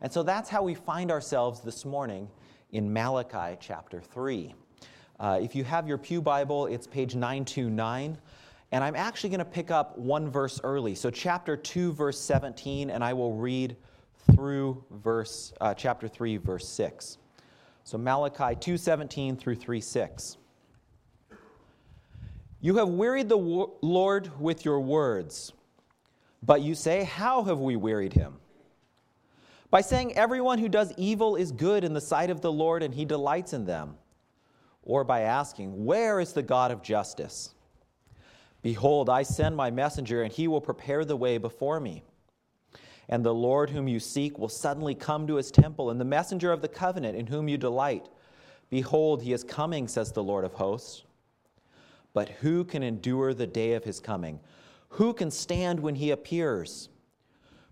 And 0.00 0.12
so 0.12 0.22
that's 0.22 0.48
how 0.48 0.62
we 0.62 0.74
find 0.74 1.10
ourselves 1.10 1.60
this 1.60 1.84
morning 1.84 2.28
in 2.70 2.92
Malachi 2.92 3.56
chapter 3.60 4.00
3. 4.00 4.54
Uh, 5.18 5.40
if 5.42 5.56
you 5.56 5.64
have 5.64 5.88
your 5.88 5.98
Pew 5.98 6.22
Bible, 6.22 6.66
it's 6.66 6.86
page 6.86 7.14
929. 7.14 8.16
And 8.70 8.84
I'm 8.84 8.94
actually 8.94 9.30
going 9.30 9.38
to 9.38 9.44
pick 9.44 9.70
up 9.70 9.98
one 9.98 10.30
verse 10.30 10.60
early. 10.62 10.94
So, 10.94 11.10
chapter 11.10 11.56
2, 11.56 11.92
verse 11.92 12.20
17, 12.20 12.90
and 12.90 13.02
I 13.02 13.12
will 13.12 13.34
read 13.34 13.76
through 14.34 14.84
verse, 14.90 15.52
uh, 15.60 15.74
chapter 15.74 16.06
3, 16.06 16.36
verse 16.36 16.68
6. 16.68 17.18
So, 17.82 17.96
Malachi 17.96 18.54
2:17 18.54 19.36
through 19.36 19.56
3:6. 19.56 20.36
You 22.60 22.76
have 22.76 22.88
wearied 22.88 23.28
the 23.28 23.36
Lord 23.36 24.38
with 24.40 24.64
your 24.64 24.80
words, 24.80 25.52
but 26.42 26.60
you 26.60 26.74
say, 26.74 27.04
How 27.04 27.42
have 27.44 27.60
we 27.60 27.76
wearied 27.76 28.12
him? 28.12 28.38
By 29.70 29.80
saying, 29.80 30.16
Everyone 30.16 30.58
who 30.58 30.68
does 30.68 30.92
evil 30.96 31.36
is 31.36 31.52
good 31.52 31.84
in 31.84 31.94
the 31.94 32.00
sight 32.00 32.30
of 32.30 32.40
the 32.40 32.52
Lord, 32.52 32.82
and 32.82 32.94
he 32.94 33.04
delights 33.04 33.52
in 33.52 33.64
them 33.64 33.96
or 34.88 35.04
by 35.04 35.20
asking, 35.20 35.84
Where 35.84 36.18
is 36.18 36.32
the 36.32 36.42
God 36.42 36.72
of 36.72 36.82
justice? 36.82 37.50
Behold, 38.62 39.08
I 39.08 39.22
send 39.22 39.54
my 39.54 39.70
messenger, 39.70 40.22
and 40.22 40.32
he 40.32 40.48
will 40.48 40.62
prepare 40.62 41.04
the 41.04 41.14
way 41.14 41.38
before 41.38 41.78
me. 41.78 42.02
And 43.08 43.24
the 43.24 43.34
Lord 43.34 43.70
whom 43.70 43.86
you 43.86 44.00
seek 44.00 44.38
will 44.38 44.48
suddenly 44.48 44.94
come 44.94 45.26
to 45.26 45.36
his 45.36 45.50
temple, 45.50 45.90
and 45.90 46.00
the 46.00 46.04
messenger 46.06 46.50
of 46.50 46.62
the 46.62 46.68
covenant 46.68 47.16
in 47.16 47.26
whom 47.26 47.48
you 47.48 47.58
delight. 47.58 48.08
Behold, 48.70 49.22
he 49.22 49.32
is 49.32 49.44
coming, 49.44 49.86
says 49.86 50.10
the 50.10 50.24
Lord 50.24 50.44
of 50.44 50.54
hosts. 50.54 51.04
But 52.14 52.30
who 52.30 52.64
can 52.64 52.82
endure 52.82 53.34
the 53.34 53.46
day 53.46 53.74
of 53.74 53.84
his 53.84 54.00
coming? 54.00 54.40
Who 54.90 55.12
can 55.12 55.30
stand 55.30 55.80
when 55.80 55.94
he 55.94 56.10
appears? 56.10 56.88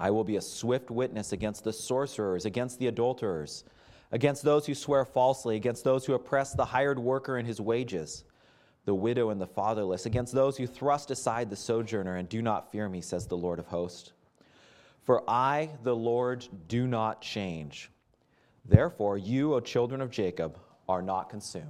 I 0.00 0.10
will 0.10 0.24
be 0.24 0.36
a 0.36 0.40
swift 0.40 0.90
witness 0.90 1.32
against 1.32 1.64
the 1.64 1.72
sorcerers, 1.72 2.44
against 2.44 2.78
the 2.78 2.86
adulterers 2.86 3.64
against 4.12 4.42
those 4.42 4.66
who 4.66 4.74
swear 4.74 5.04
falsely, 5.04 5.56
against 5.56 5.84
those 5.84 6.06
who 6.06 6.14
oppress 6.14 6.52
the 6.52 6.64
hired 6.64 6.98
worker 6.98 7.36
and 7.36 7.46
his 7.46 7.60
wages, 7.60 8.24
the 8.84 8.94
widow 8.94 9.30
and 9.30 9.40
the 9.40 9.46
fatherless, 9.46 10.06
against 10.06 10.32
those 10.32 10.56
who 10.56 10.66
thrust 10.66 11.10
aside 11.10 11.50
the 11.50 11.56
sojourner 11.56 12.16
and 12.16 12.28
do 12.28 12.40
not 12.40 12.70
fear 12.72 12.88
me, 12.88 13.00
says 13.00 13.26
the 13.26 13.36
Lord 13.36 13.58
of 13.58 13.66
hosts. 13.66 14.12
For 15.04 15.28
I, 15.28 15.70
the 15.82 15.96
Lord, 15.96 16.46
do 16.68 16.86
not 16.86 17.20
change. 17.20 17.90
Therefore, 18.64 19.16
you, 19.16 19.54
O 19.54 19.60
children 19.60 20.00
of 20.00 20.10
Jacob, 20.10 20.58
are 20.88 21.02
not 21.02 21.30
consumed. 21.30 21.66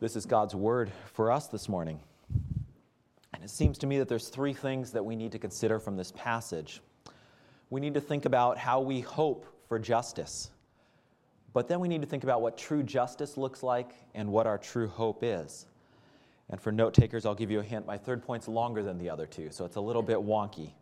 This 0.00 0.16
is 0.16 0.26
God's 0.26 0.54
word 0.54 0.90
for 1.12 1.32
us 1.32 1.48
this 1.48 1.68
morning. 1.68 2.00
And 3.38 3.44
it 3.44 3.50
seems 3.50 3.78
to 3.78 3.86
me 3.86 3.98
that 3.98 4.08
there's 4.08 4.30
three 4.30 4.52
things 4.52 4.90
that 4.90 5.04
we 5.04 5.14
need 5.14 5.30
to 5.30 5.38
consider 5.38 5.78
from 5.78 5.96
this 5.96 6.10
passage. 6.16 6.82
We 7.70 7.80
need 7.80 7.94
to 7.94 8.00
think 8.00 8.24
about 8.24 8.58
how 8.58 8.80
we 8.80 9.00
hope 9.00 9.46
for 9.68 9.78
justice. 9.78 10.50
But 11.52 11.68
then 11.68 11.78
we 11.78 11.86
need 11.86 12.00
to 12.02 12.08
think 12.08 12.24
about 12.24 12.42
what 12.42 12.58
true 12.58 12.82
justice 12.82 13.36
looks 13.36 13.62
like 13.62 13.94
and 14.12 14.32
what 14.32 14.48
our 14.48 14.58
true 14.58 14.88
hope 14.88 15.20
is. 15.22 15.66
And 16.50 16.60
for 16.60 16.72
note 16.72 16.94
takers, 16.94 17.24
I'll 17.24 17.36
give 17.36 17.48
you 17.48 17.60
a 17.60 17.62
hint. 17.62 17.86
My 17.86 17.96
third 17.96 18.24
point's 18.24 18.48
longer 18.48 18.82
than 18.82 18.98
the 18.98 19.08
other 19.08 19.26
two, 19.26 19.50
so 19.52 19.64
it's 19.64 19.76
a 19.76 19.80
little 19.80 20.02
bit 20.02 20.16
wonky. 20.16 20.72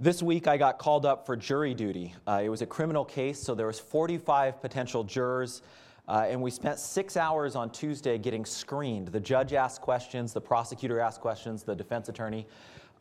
This 0.00 0.24
week, 0.24 0.48
I 0.48 0.56
got 0.56 0.78
called 0.78 1.06
up 1.06 1.24
for 1.24 1.36
jury 1.36 1.72
duty. 1.72 2.16
Uh, 2.26 2.40
it 2.42 2.48
was 2.48 2.62
a 2.62 2.66
criminal 2.66 3.04
case, 3.04 3.38
so 3.38 3.54
there 3.54 3.68
was 3.68 3.78
45 3.78 4.60
potential 4.60 5.04
jurors, 5.04 5.62
uh, 6.10 6.26
and 6.28 6.42
we 6.42 6.50
spent 6.50 6.76
six 6.76 7.16
hours 7.16 7.54
on 7.54 7.70
Tuesday 7.70 8.18
getting 8.18 8.44
screened. 8.44 9.06
The 9.08 9.20
judge 9.20 9.52
asked 9.52 9.80
questions, 9.80 10.32
the 10.32 10.40
prosecutor 10.40 10.98
asked 10.98 11.20
questions, 11.20 11.62
the 11.62 11.76
defense 11.76 12.08
attorney. 12.08 12.48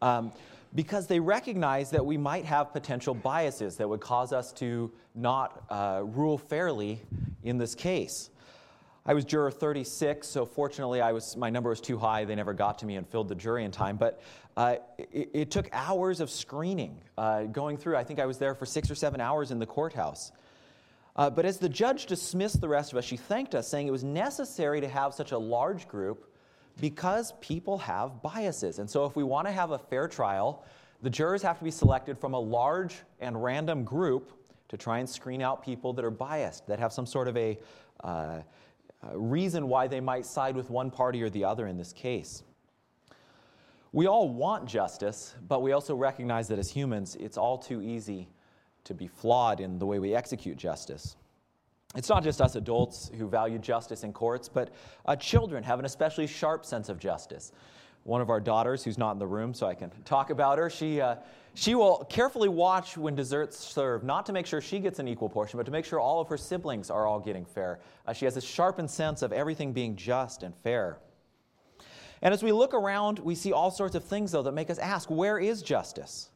Um, 0.03 0.31
because 0.75 1.07
they 1.07 1.19
recognize 1.19 1.89
that 1.89 2.05
we 2.05 2.17
might 2.17 2.45
have 2.45 2.71
potential 2.71 3.15
biases 3.15 3.77
that 3.77 3.89
would 3.89 3.99
cause 3.99 4.31
us 4.31 4.53
to 4.53 4.91
not 5.15 5.63
uh, 5.71 6.03
rule 6.03 6.37
fairly 6.37 7.01
in 7.43 7.57
this 7.57 7.73
case. 7.73 8.29
I 9.07 9.15
was 9.15 9.25
juror 9.25 9.49
36, 9.49 10.27
so 10.27 10.45
fortunately 10.45 11.01
I 11.01 11.11
was, 11.11 11.35
my 11.35 11.49
number 11.49 11.71
was 11.71 11.81
too 11.81 11.97
high. 11.97 12.25
They 12.25 12.35
never 12.35 12.53
got 12.53 12.77
to 12.79 12.85
me 12.85 12.97
and 12.97 13.07
filled 13.07 13.27
the 13.27 13.33
jury 13.33 13.63
in 13.63 13.71
time. 13.71 13.97
But 13.97 14.21
uh, 14.55 14.75
it, 14.99 15.31
it, 15.33 15.51
took 15.51 15.67
hours 15.71 16.19
of 16.19 16.29
screening 16.29 17.01
uh, 17.17 17.45
going 17.45 17.75
through. 17.75 17.97
I 17.97 18.03
think 18.03 18.19
I 18.19 18.27
was 18.27 18.37
there 18.37 18.53
for 18.53 18.67
six 18.67 18.91
or 18.91 18.95
seven 18.95 19.19
hours 19.19 19.49
in 19.49 19.57
the 19.57 19.65
courthouse. 19.65 20.31
Uh, 21.19 21.29
but 21.29 21.45
as 21.45 21.57
the 21.57 21.67
judge 21.67 22.05
dismissed 22.05 22.61
the 22.61 22.69
rest 22.69 22.93
of 22.93 22.97
us, 22.97 23.03
she 23.03 23.17
thanked 23.17 23.53
us, 23.53 23.67
saying 23.67 23.85
it 23.85 23.91
was 23.91 24.05
necessary 24.05 24.79
to 24.79 24.87
have 24.87 25.13
such 25.13 25.33
a 25.33 25.37
large 25.37 25.85
group 25.85 26.33
because 26.79 27.33
people 27.41 27.77
have 27.77 28.21
biases. 28.21 28.79
And 28.79 28.89
so, 28.89 29.03
if 29.03 29.17
we 29.17 29.23
want 29.23 29.45
to 29.45 29.51
have 29.51 29.71
a 29.71 29.77
fair 29.77 30.07
trial, 30.07 30.63
the 31.01 31.09
jurors 31.09 31.41
have 31.41 31.57
to 31.57 31.65
be 31.65 31.71
selected 31.71 32.17
from 32.17 32.35
a 32.35 32.39
large 32.39 32.95
and 33.19 33.43
random 33.43 33.83
group 33.83 34.31
to 34.69 34.77
try 34.77 34.99
and 34.99 35.09
screen 35.09 35.41
out 35.41 35.61
people 35.61 35.91
that 35.91 36.05
are 36.05 36.09
biased, 36.09 36.65
that 36.67 36.79
have 36.79 36.93
some 36.93 37.05
sort 37.05 37.27
of 37.27 37.35
a 37.35 37.59
uh, 38.01 38.39
reason 39.11 39.67
why 39.67 39.87
they 39.87 39.99
might 39.99 40.25
side 40.25 40.55
with 40.55 40.69
one 40.69 40.89
party 40.89 41.21
or 41.21 41.29
the 41.29 41.43
other 41.43 41.67
in 41.67 41.75
this 41.75 41.91
case. 41.91 42.43
We 43.91 44.07
all 44.07 44.29
want 44.29 44.69
justice, 44.69 45.35
but 45.49 45.61
we 45.61 45.73
also 45.73 45.95
recognize 45.95 46.47
that 46.47 46.59
as 46.59 46.71
humans, 46.71 47.17
it's 47.19 47.37
all 47.37 47.57
too 47.57 47.81
easy 47.81 48.29
to 48.89 48.95
be 48.95 49.07
flawed 49.07 49.59
in 49.59 49.77
the 49.77 49.85
way 49.85 49.99
we 49.99 50.15
execute 50.15 50.57
justice. 50.57 51.15
It's 51.95 52.09
not 52.09 52.23
just 52.23 52.41
us 52.41 52.55
adults 52.55 53.11
who 53.17 53.27
value 53.29 53.59
justice 53.59 54.03
in 54.03 54.13
courts, 54.13 54.49
but 54.49 54.71
uh, 55.05 55.15
children 55.15 55.63
have 55.63 55.77
an 55.77 55.85
especially 55.85 56.25
sharp 56.25 56.65
sense 56.65 56.89
of 56.89 56.97
justice. 56.97 57.51
One 58.03 58.19
of 58.19 58.31
our 58.31 58.39
daughters, 58.39 58.83
who's 58.83 58.97
not 58.97 59.11
in 59.11 59.19
the 59.19 59.27
room, 59.27 59.53
so 59.53 59.67
I 59.67 59.75
can 59.75 59.91
talk 60.05 60.31
about 60.31 60.57
her, 60.57 60.71
she, 60.71 61.01
uh, 61.01 61.17
she 61.53 61.75
will 61.75 62.03
carefully 62.09 62.49
watch 62.49 62.97
when 62.97 63.13
desserts 63.13 63.59
serve, 63.59 64.03
not 64.03 64.25
to 64.25 64.33
make 64.33 64.47
sure 64.47 64.59
she 64.59 64.79
gets 64.79 64.97
an 64.97 65.07
equal 65.07 65.29
portion, 65.29 65.57
but 65.57 65.67
to 65.67 65.71
make 65.71 65.85
sure 65.85 65.99
all 65.99 66.19
of 66.19 66.27
her 66.29 66.37
siblings 66.37 66.89
are 66.89 67.05
all 67.05 67.19
getting 67.19 67.45
fair. 67.45 67.79
Uh, 68.07 68.13
she 68.13 68.25
has 68.25 68.37
a 68.37 68.41
sharpened 68.41 68.89
sense 68.89 69.21
of 69.21 69.31
everything 69.31 69.71
being 69.71 69.95
just 69.95 70.41
and 70.41 70.55
fair. 70.55 70.97
And 72.23 72.33
as 72.33 72.41
we 72.41 72.51
look 72.51 72.73
around, 72.73 73.19
we 73.19 73.35
see 73.35 73.53
all 73.53 73.69
sorts 73.69 73.93
of 73.93 74.03
things, 74.03 74.31
though, 74.31 74.41
that 74.41 74.53
make 74.53 74.71
us 74.71 74.79
ask 74.79 75.11
where 75.11 75.37
is 75.37 75.61
justice? 75.61 76.28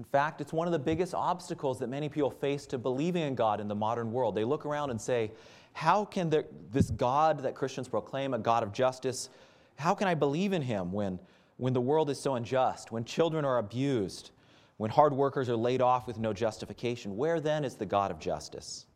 In 0.00 0.04
fact, 0.04 0.40
it's 0.40 0.50
one 0.50 0.66
of 0.66 0.72
the 0.72 0.78
biggest 0.78 1.14
obstacles 1.14 1.78
that 1.80 1.88
many 1.88 2.08
people 2.08 2.30
face 2.30 2.64
to 2.68 2.78
believing 2.78 3.22
in 3.22 3.34
God 3.34 3.60
in 3.60 3.68
the 3.68 3.74
modern 3.74 4.12
world. 4.12 4.34
They 4.34 4.44
look 4.44 4.64
around 4.64 4.88
and 4.88 4.98
say, 4.98 5.30
How 5.74 6.06
can 6.06 6.30
there, 6.30 6.46
this 6.72 6.90
God 6.90 7.42
that 7.42 7.54
Christians 7.54 7.86
proclaim, 7.86 8.32
a 8.32 8.38
God 8.38 8.62
of 8.62 8.72
justice, 8.72 9.28
how 9.76 9.94
can 9.94 10.08
I 10.08 10.14
believe 10.14 10.54
in 10.54 10.62
him 10.62 10.90
when, 10.90 11.18
when 11.58 11.74
the 11.74 11.82
world 11.82 12.08
is 12.08 12.18
so 12.18 12.36
unjust, 12.36 12.90
when 12.90 13.04
children 13.04 13.44
are 13.44 13.58
abused, 13.58 14.30
when 14.78 14.90
hard 14.90 15.12
workers 15.12 15.50
are 15.50 15.56
laid 15.56 15.82
off 15.82 16.06
with 16.06 16.18
no 16.18 16.32
justification? 16.32 17.18
Where 17.18 17.38
then 17.38 17.62
is 17.62 17.74
the 17.74 17.84
God 17.84 18.10
of 18.10 18.18
justice? 18.18 18.86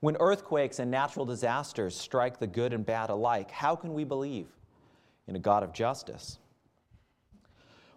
When 0.00 0.16
earthquakes 0.20 0.78
and 0.78 0.90
natural 0.90 1.26
disasters 1.26 1.94
strike 1.94 2.38
the 2.38 2.46
good 2.46 2.72
and 2.72 2.86
bad 2.86 3.10
alike, 3.10 3.50
how 3.50 3.76
can 3.76 3.92
we 3.92 4.04
believe 4.04 4.48
in 5.28 5.36
a 5.36 5.38
God 5.38 5.62
of 5.62 5.74
justice? 5.74 6.38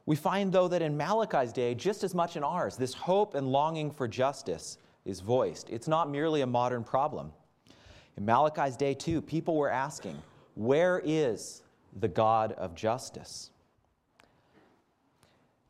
We 0.09 0.15
find, 0.15 0.51
though, 0.51 0.67
that 0.69 0.81
in 0.81 0.97
Malachi's 0.97 1.53
day, 1.53 1.75
just 1.75 2.03
as 2.03 2.15
much 2.15 2.35
in 2.35 2.43
ours, 2.43 2.75
this 2.75 2.95
hope 2.95 3.35
and 3.35 3.51
longing 3.51 3.91
for 3.91 4.07
justice 4.07 4.79
is 5.05 5.19
voiced. 5.19 5.69
It's 5.69 5.87
not 5.87 6.09
merely 6.09 6.41
a 6.41 6.47
modern 6.47 6.83
problem. 6.83 7.31
In 8.17 8.25
Malachi's 8.25 8.75
day, 8.75 8.95
too, 8.95 9.21
people 9.21 9.55
were 9.55 9.69
asking, 9.69 10.19
Where 10.55 10.99
is 11.05 11.61
the 11.99 12.07
God 12.07 12.53
of 12.53 12.73
justice? 12.73 13.51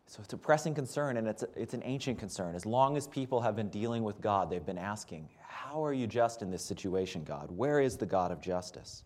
So 0.07 0.21
it's 0.23 0.31
a 0.31 0.37
pressing 0.37 0.73
concern, 0.73 1.17
and 1.17 1.27
it's, 1.27 1.43
a, 1.43 1.49
it's 1.57 1.73
an 1.73 1.81
ancient 1.83 2.17
concern. 2.17 2.55
As 2.55 2.65
long 2.65 2.95
as 2.95 3.07
people 3.07 3.41
have 3.41 3.57
been 3.57 3.67
dealing 3.67 4.03
with 4.03 4.21
God, 4.21 4.49
they've 4.49 4.65
been 4.65 4.77
asking, 4.77 5.27
How 5.45 5.83
are 5.83 5.91
you 5.91 6.07
just 6.07 6.41
in 6.41 6.49
this 6.49 6.63
situation, 6.63 7.25
God? 7.25 7.51
Where 7.51 7.81
is 7.81 7.97
the 7.97 8.05
God 8.05 8.31
of 8.31 8.39
justice? 8.39 9.03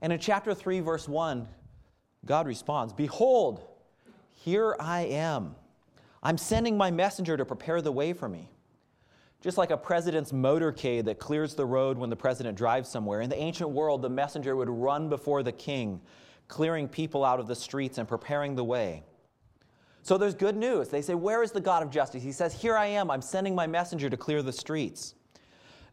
And 0.00 0.14
in 0.14 0.18
chapter 0.18 0.54
3, 0.54 0.80
verse 0.80 1.06
1, 1.06 1.46
God 2.24 2.46
responds, 2.46 2.94
Behold, 2.94 3.68
here 4.34 4.76
I 4.78 5.02
am. 5.02 5.56
I'm 6.22 6.38
sending 6.38 6.76
my 6.76 6.90
messenger 6.90 7.36
to 7.36 7.44
prepare 7.44 7.80
the 7.80 7.92
way 7.92 8.12
for 8.12 8.28
me. 8.28 8.50
Just 9.40 9.58
like 9.58 9.70
a 9.70 9.76
president's 9.76 10.32
motorcade 10.32 11.04
that 11.04 11.18
clears 11.18 11.54
the 11.54 11.66
road 11.66 11.98
when 11.98 12.08
the 12.08 12.16
president 12.16 12.56
drives 12.56 12.88
somewhere, 12.88 13.20
in 13.20 13.28
the 13.28 13.36
ancient 13.36 13.70
world, 13.70 14.00
the 14.00 14.08
messenger 14.08 14.56
would 14.56 14.70
run 14.70 15.10
before 15.10 15.42
the 15.42 15.52
king, 15.52 16.00
clearing 16.48 16.88
people 16.88 17.24
out 17.24 17.40
of 17.40 17.46
the 17.46 17.54
streets 17.54 17.98
and 17.98 18.08
preparing 18.08 18.54
the 18.54 18.64
way. 18.64 19.02
So 20.02 20.18
there's 20.18 20.34
good 20.34 20.56
news. 20.56 20.88
They 20.88 21.02
say, 21.02 21.14
Where 21.14 21.42
is 21.42 21.52
the 21.52 21.60
God 21.60 21.82
of 21.82 21.90
justice? 21.90 22.22
He 22.22 22.32
says, 22.32 22.54
Here 22.54 22.76
I 22.76 22.86
am. 22.86 23.10
I'm 23.10 23.22
sending 23.22 23.54
my 23.54 23.66
messenger 23.66 24.10
to 24.10 24.16
clear 24.16 24.42
the 24.42 24.52
streets. 24.52 25.14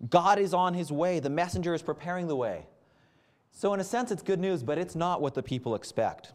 God 0.10 0.40
is 0.40 0.54
on 0.54 0.74
his 0.74 0.92
way. 0.92 1.20
The 1.20 1.30
messenger 1.30 1.74
is 1.74 1.82
preparing 1.82 2.28
the 2.28 2.36
way. 2.36 2.66
So, 3.52 3.74
in 3.74 3.80
a 3.80 3.84
sense, 3.84 4.12
it's 4.12 4.24
good 4.24 4.40
news, 4.40 4.64
but 4.64 4.78
it's 4.78 4.96
not 4.96 5.22
what 5.22 5.34
the 5.34 5.44
people 5.44 5.76
expect. 5.76 6.34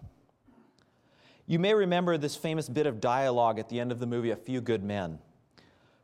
You 1.49 1.61
may 1.61 1.75
remember 1.75 2.19
this 2.19 2.35
famous 2.35 2.69
bit 2.69 2.87
of 2.87 3.01
dialogue 3.01 3.61
at 3.61 3.69
the 3.69 3.79
end 3.79 3.93
of 3.93 4.01
the 4.01 4.07
movie, 4.07 4.33
A 4.33 4.37
Few 4.37 4.61
Good 4.61 4.83
Men. 4.83 5.21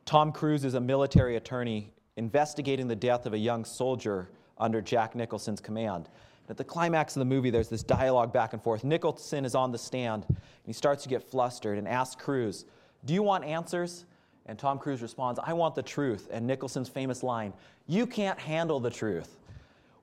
Tom 0.04 0.30
Cruise 0.30 0.64
is 0.64 0.74
a 0.74 0.80
military 0.80 1.34
attorney 1.34 1.92
investigating 2.16 2.86
the 2.86 2.94
death 2.94 3.26
of 3.26 3.32
a 3.32 3.38
young 3.38 3.64
soldier 3.64 4.28
under 4.58 4.80
Jack 4.80 5.16
Nicholson's 5.16 5.60
command. 5.60 6.08
At 6.48 6.56
the 6.56 6.62
climax 6.62 7.16
of 7.16 7.20
the 7.20 7.24
movie, 7.24 7.50
there's 7.50 7.68
this 7.68 7.82
dialogue 7.82 8.32
back 8.32 8.52
and 8.52 8.62
forth. 8.62 8.84
Nicholson 8.84 9.44
is 9.44 9.56
on 9.56 9.72
the 9.72 9.78
stand, 9.78 10.26
and 10.28 10.38
he 10.64 10.72
starts 10.72 11.02
to 11.02 11.08
get 11.08 11.28
flustered 11.28 11.76
and 11.76 11.88
asks 11.88 12.22
Cruise, 12.22 12.64
Do 13.04 13.12
you 13.12 13.24
want 13.24 13.42
answers? 13.42 14.04
And 14.46 14.56
Tom 14.56 14.78
Cruise 14.78 15.02
responds, 15.02 15.40
I 15.42 15.54
want 15.54 15.74
the 15.74 15.82
truth. 15.82 16.28
And 16.30 16.46
Nicholson's 16.46 16.88
famous 16.88 17.24
line, 17.24 17.52
You 17.88 18.06
can't 18.06 18.38
handle 18.38 18.78
the 18.78 18.90
truth. 18.90 19.38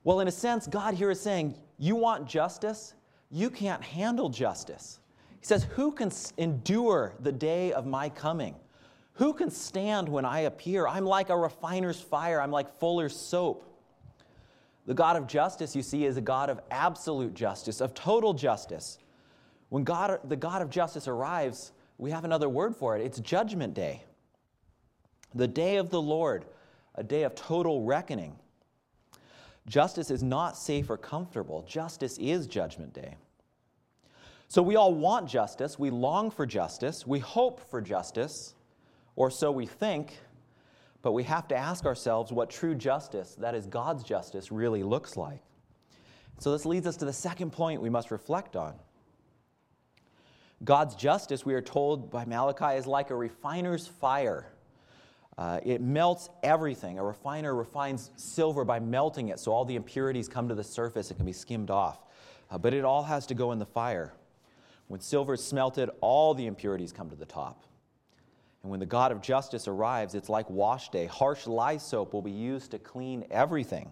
Well, 0.04 0.20
in 0.20 0.28
a 0.28 0.32
sense, 0.32 0.68
God 0.68 0.96
here 0.96 1.12
is 1.12 1.22
saying, 1.22 1.56
You 1.78 1.96
want 1.96 2.28
justice? 2.28 2.94
You 3.32 3.50
can't 3.50 3.82
handle 3.82 4.28
justice. 4.28 5.00
He 5.40 5.46
says, 5.46 5.64
Who 5.76 5.92
can 5.92 6.12
endure 6.38 7.16
the 7.20 7.32
day 7.32 7.72
of 7.74 7.86
my 7.86 8.10
coming? 8.10 8.56
Who 9.14 9.34
can 9.34 9.50
stand 9.50 10.08
when 10.08 10.26
I 10.26 10.42
appear? 10.42 10.88
I'm 10.88 11.06
like 11.06 11.30
a 11.30 11.38
refiner's 11.38 12.00
fire, 12.00 12.42
I'm 12.42 12.52
like 12.52 12.80
fuller's 12.80 13.16
soap. 13.16 13.66
The 14.86 14.94
God 14.94 15.18
of 15.18 15.28
justice, 15.28 15.76
you 15.76 15.84
see, 15.84 16.06
is 16.06 16.18
a 16.18 16.22
God 16.22 16.50
of 16.50 16.62
absolute 16.72 17.34
justice, 17.34 17.80
of 17.80 17.94
total 17.94 18.34
justice. 18.34 18.98
When 19.70 19.84
God, 19.84 20.20
the 20.24 20.36
God 20.36 20.62
of 20.62 20.70
justice 20.70 21.08
arrives, 21.08 21.74
we 21.98 22.12
have 22.12 22.26
another 22.26 22.50
word 22.50 22.76
for 22.76 22.98
it 22.98 23.06
it's 23.06 23.20
judgment 23.20 23.74
day. 23.74 24.04
The 25.36 25.48
day 25.48 25.78
of 25.78 25.90
the 25.90 26.02
Lord, 26.02 26.46
a 26.96 27.04
day 27.04 27.24
of 27.24 27.36
total 27.36 27.84
reckoning. 27.84 28.36
Justice 29.68 30.10
is 30.10 30.24
not 30.24 30.58
safe 30.58 30.90
or 30.90 30.98
comfortable. 30.98 31.62
Justice 31.68 32.18
is 32.18 32.48
judgment 32.48 32.94
day. 32.94 33.16
So 34.50 34.64
we 34.64 34.76
all 34.76 34.96
want 34.96 35.30
justice. 35.30 35.78
We 35.78 35.92
long 35.92 36.32
for 36.32 36.48
justice. 36.48 37.06
We 37.06 37.20
hope 37.20 37.60
for 37.70 37.82
justice, 37.82 38.56
or 39.16 39.30
so 39.30 39.52
we 39.52 39.68
think. 39.68 40.18
But 41.04 41.12
we 41.12 41.24
have 41.24 41.48
to 41.50 41.56
ask 41.56 41.86
ourselves 41.86 42.32
what 42.32 42.50
true 42.50 42.74
justice, 42.74 43.36
that 43.36 43.54
is 43.54 43.68
God's 43.68 44.04
justice, 44.04 44.52
really 44.52 44.82
looks 44.82 45.16
like. 45.16 45.44
So 46.40 46.52
this 46.52 46.66
leads 46.66 46.88
us 46.88 46.98
to 46.98 47.06
the 47.06 47.14
second 47.14 47.52
point 47.52 47.80
we 47.80 47.92
must 47.92 48.10
reflect 48.10 48.56
on. 48.56 48.74
God's 50.64 50.96
justice, 50.96 51.46
we 51.46 51.54
are 51.54 51.62
told 51.62 52.10
by 52.10 52.26
Malachi, 52.26 52.76
is 52.76 52.88
like 52.88 53.12
a 53.12 53.16
refiner's 53.16 53.88
fire. 53.88 54.52
Uh, 55.38 55.60
it 55.64 55.80
melts 55.80 56.28
everything. 56.42 56.98
A 56.98 57.04
refiner 57.04 57.54
refines 57.54 58.10
silver 58.16 58.66
by 58.66 58.80
melting 58.80 59.30
it 59.30 59.40
so 59.40 59.54
all 59.54 59.64
the 59.64 59.76
impurities 59.76 60.28
come 60.28 60.50
to 60.50 60.56
the 60.56 60.64
surface 60.64 61.12
and 61.12 61.18
can 61.18 61.26
be 61.28 61.34
skimmed 61.34 61.70
off. 61.70 62.00
Uh, 62.50 62.58
but 62.58 62.74
it 62.74 62.84
all 62.84 63.04
has 63.04 63.28
to 63.28 63.36
go 63.36 63.52
in 63.52 63.60
the 63.60 63.66
fire. 63.66 64.12
When 64.90 65.00
silver 65.00 65.36
is 65.36 65.44
smelted, 65.44 65.92
all 66.02 66.34
the 66.34 66.48
impurities 66.48 66.92
come 66.92 67.12
to 67.12 67.16
the 67.16 67.26
top. 67.26 67.64
And 68.64 68.72
when 68.72 68.80
the 68.80 68.88
God 68.88 69.12
of 69.12 69.22
justice 69.22 69.68
arrives, 69.68 70.16
it's 70.16 70.30
like 70.30 70.50
wash 70.50 70.90
day. 70.90 71.06
Harsh 71.06 71.46
lye 71.46 71.78
soap 71.78 72.12
will 72.12 72.24
be 72.24 72.32
used 72.32 72.72
to 72.72 72.80
clean 72.80 73.24
everything, 73.30 73.92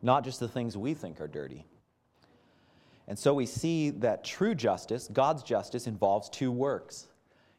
not 0.00 0.24
just 0.24 0.38
the 0.38 0.48
things 0.48 0.76
we 0.76 0.94
think 0.94 1.20
are 1.20 1.26
dirty. 1.26 1.66
And 3.08 3.18
so 3.18 3.34
we 3.34 3.46
see 3.46 3.90
that 3.90 4.24
true 4.24 4.54
justice, 4.54 5.08
God's 5.12 5.42
justice, 5.42 5.88
involves 5.88 6.28
two 6.28 6.52
works. 6.52 7.08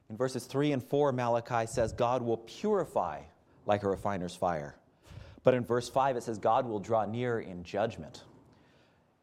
In 0.09 0.15
verses 0.15 0.45
3 0.45 0.71
and 0.71 0.81
4, 0.81 1.11
Malachi 1.11 1.67
says 1.67 1.91
God 1.91 2.21
will 2.21 2.37
purify 2.37 3.21
like 3.65 3.83
a 3.83 3.89
refiner's 3.89 4.35
fire. 4.35 4.75
But 5.43 5.53
in 5.53 5.65
verse 5.65 5.89
5, 5.89 6.15
it 6.15 6.23
says 6.23 6.37
God 6.37 6.65
will 6.65 6.79
draw 6.79 7.05
near 7.05 7.41
in 7.41 7.63
judgment. 7.63 8.23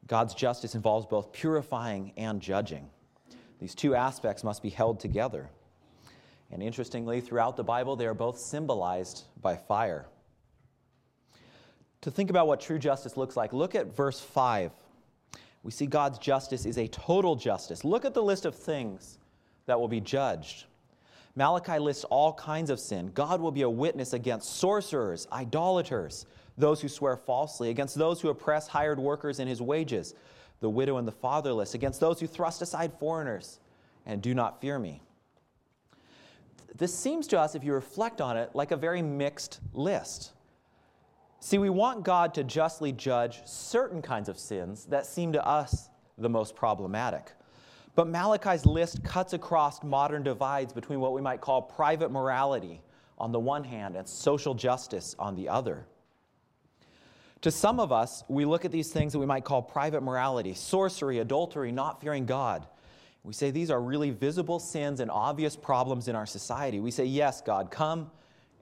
God's 0.07 0.35
justice 0.35 0.75
involves 0.75 1.07
both 1.07 1.33
purifying 1.33 2.13
and 2.19 2.41
judging. 2.41 2.91
These 3.61 3.75
two 3.75 3.95
aspects 3.95 4.45
must 4.45 4.63
be 4.63 4.71
held 4.71 5.01
together. 5.01 5.49
And 6.51 6.63
interestingly, 6.63 7.21
throughout 7.21 7.57
the 7.57 7.65
Bible, 7.65 7.97
they 7.97 8.07
are 8.07 8.15
both 8.15 8.39
symbolized 8.39 9.25
by 9.43 9.57
fire. 9.57 10.07
To 12.03 12.11
think 12.11 12.31
about 12.31 12.47
what 12.47 12.61
true 12.61 12.79
justice 12.79 13.17
looks 13.17 13.37
like, 13.37 13.53
look 13.53 13.75
at 13.75 13.95
verse 13.97 14.21
5. 14.21 14.71
We 15.63 15.73
see 15.73 15.87
God's 15.87 16.19
justice 16.19 16.65
is 16.65 16.79
a 16.79 16.87
total 16.87 17.35
justice. 17.35 17.85
Look 17.85 18.05
at 18.05 18.15
the 18.15 18.23
list 18.23 18.45
of 18.45 18.55
things 18.55 19.19
that 19.67 19.81
will 19.81 19.89
be 19.89 20.01
judged. 20.01 20.67
Malachi 21.35 21.79
lists 21.79 22.05
all 22.05 22.33
kinds 22.33 22.71
of 22.71 22.79
sin. 22.79 23.11
God 23.13 23.41
will 23.41 23.51
be 23.51 23.63
a 23.63 23.71
witness 23.71 24.13
against 24.13 24.57
sorcerers, 24.57 25.27
idolaters, 25.33 26.27
those 26.57 26.81
who 26.81 26.89
swear 26.89 27.17
falsely, 27.17 27.69
against 27.71 27.97
those 27.97 28.21
who 28.21 28.29
oppress 28.29 28.69
hired 28.69 28.99
workers 28.99 29.41
in 29.41 29.49
his 29.49 29.61
wages, 29.61 30.15
the 30.61 30.71
widow 30.71 30.97
and 30.97 31.07
the 31.07 31.13
fatherless, 31.13 31.75
against 31.75 32.01
those 32.01 32.21
who 32.21 32.27
thrust 32.27 32.63
aside 32.63 32.93
foreigners 32.99 33.61
and 34.07 34.23
do 34.23 34.35
not 34.35 34.61
fear 34.61 34.79
me. 34.79 35.03
This 36.77 36.95
seems 36.95 37.27
to 37.29 37.41
us, 37.41 37.55
if 37.55 37.65
you 37.65 37.73
reflect 37.73 38.21
on 38.21 38.37
it, 38.37 38.51
like 38.55 38.71
a 38.71 38.77
very 38.77 39.03
mixed 39.03 39.61
list. 39.73 40.33
See, 41.41 41.59
we 41.59 41.71
want 41.71 42.05
God 42.05 42.35
to 42.35 42.45
justly 42.45 42.93
judge 42.93 43.41
certain 43.47 44.03
kinds 44.03 44.29
of 44.29 44.39
sins 44.39 44.85
that 44.87 45.07
seem 45.07 45.33
to 45.33 45.47
us 45.47 45.89
the 46.19 46.29
most 46.29 46.55
problematic. 46.55 47.33
But 47.95 48.09
Malachi's 48.09 48.67
list 48.67 49.03
cuts 49.03 49.33
across 49.33 49.83
modern 49.83 50.23
divides 50.23 50.73
between 50.73 51.01
what 51.01 51.13
we 51.13 51.23
might 51.23 51.41
call 51.41 51.63
private 51.63 52.11
morality 52.11 52.83
on 53.19 53.33
the 53.33 53.41
one 53.41 53.65
hand 53.65 53.97
and 53.97 54.07
social 54.07 54.55
justice 54.55 55.17
on 55.19 55.35
the 55.35 55.49
other. 55.49 55.87
To 57.43 57.51
some 57.51 57.79
of 57.79 57.93
us, 57.93 58.25
we 58.29 58.45
look 58.45 58.65
at 58.65 58.73
these 58.73 58.91
things 58.91 59.13
that 59.13 59.19
we 59.19 59.27
might 59.27 59.45
call 59.45 59.63
private 59.63 60.03
morality 60.03 60.55
sorcery, 60.55 61.19
adultery, 61.19 61.71
not 61.73 62.01
fearing 62.01 62.27
God. 62.27 62.67
We 63.23 63.33
say 63.33 63.51
these 63.51 63.71
are 63.71 63.81
really 63.81 64.11
visible 64.11 64.59
sins 64.59 65.01
and 65.01 65.11
obvious 65.11 65.57
problems 65.57 66.09
in 66.09 66.15
our 66.15 66.27
society. 66.27 66.81
We 66.81 66.91
say, 66.91 67.05
Yes, 67.05 67.41
God, 67.41 67.71
come 67.71 68.11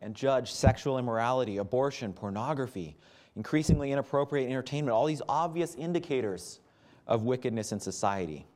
and 0.00 0.14
judge 0.14 0.52
sexual 0.52 0.98
immorality, 0.98 1.58
abortion, 1.58 2.12
pornography, 2.12 2.96
increasingly 3.36 3.92
inappropriate 3.92 4.48
entertainment, 4.48 4.94
all 4.94 5.06
these 5.06 5.22
obvious 5.28 5.74
indicators 5.74 6.60
of 7.06 7.24
wickedness 7.24 7.72
in 7.72 7.80
society. 7.80 8.46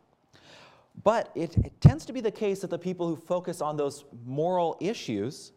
But 1.05 1.31
it, 1.35 1.57
it, 1.59 1.81
tends 1.81 2.05
to 2.07 2.13
be 2.13 2.21
the 2.21 2.31
case 2.31 2.61
that 2.61 2.71
the 2.71 2.79
people 2.79 3.07
who 3.07 3.17
focus 3.17 3.61
on 3.61 3.77
those 3.77 4.05
moral 4.27 4.77
issues 4.81 5.53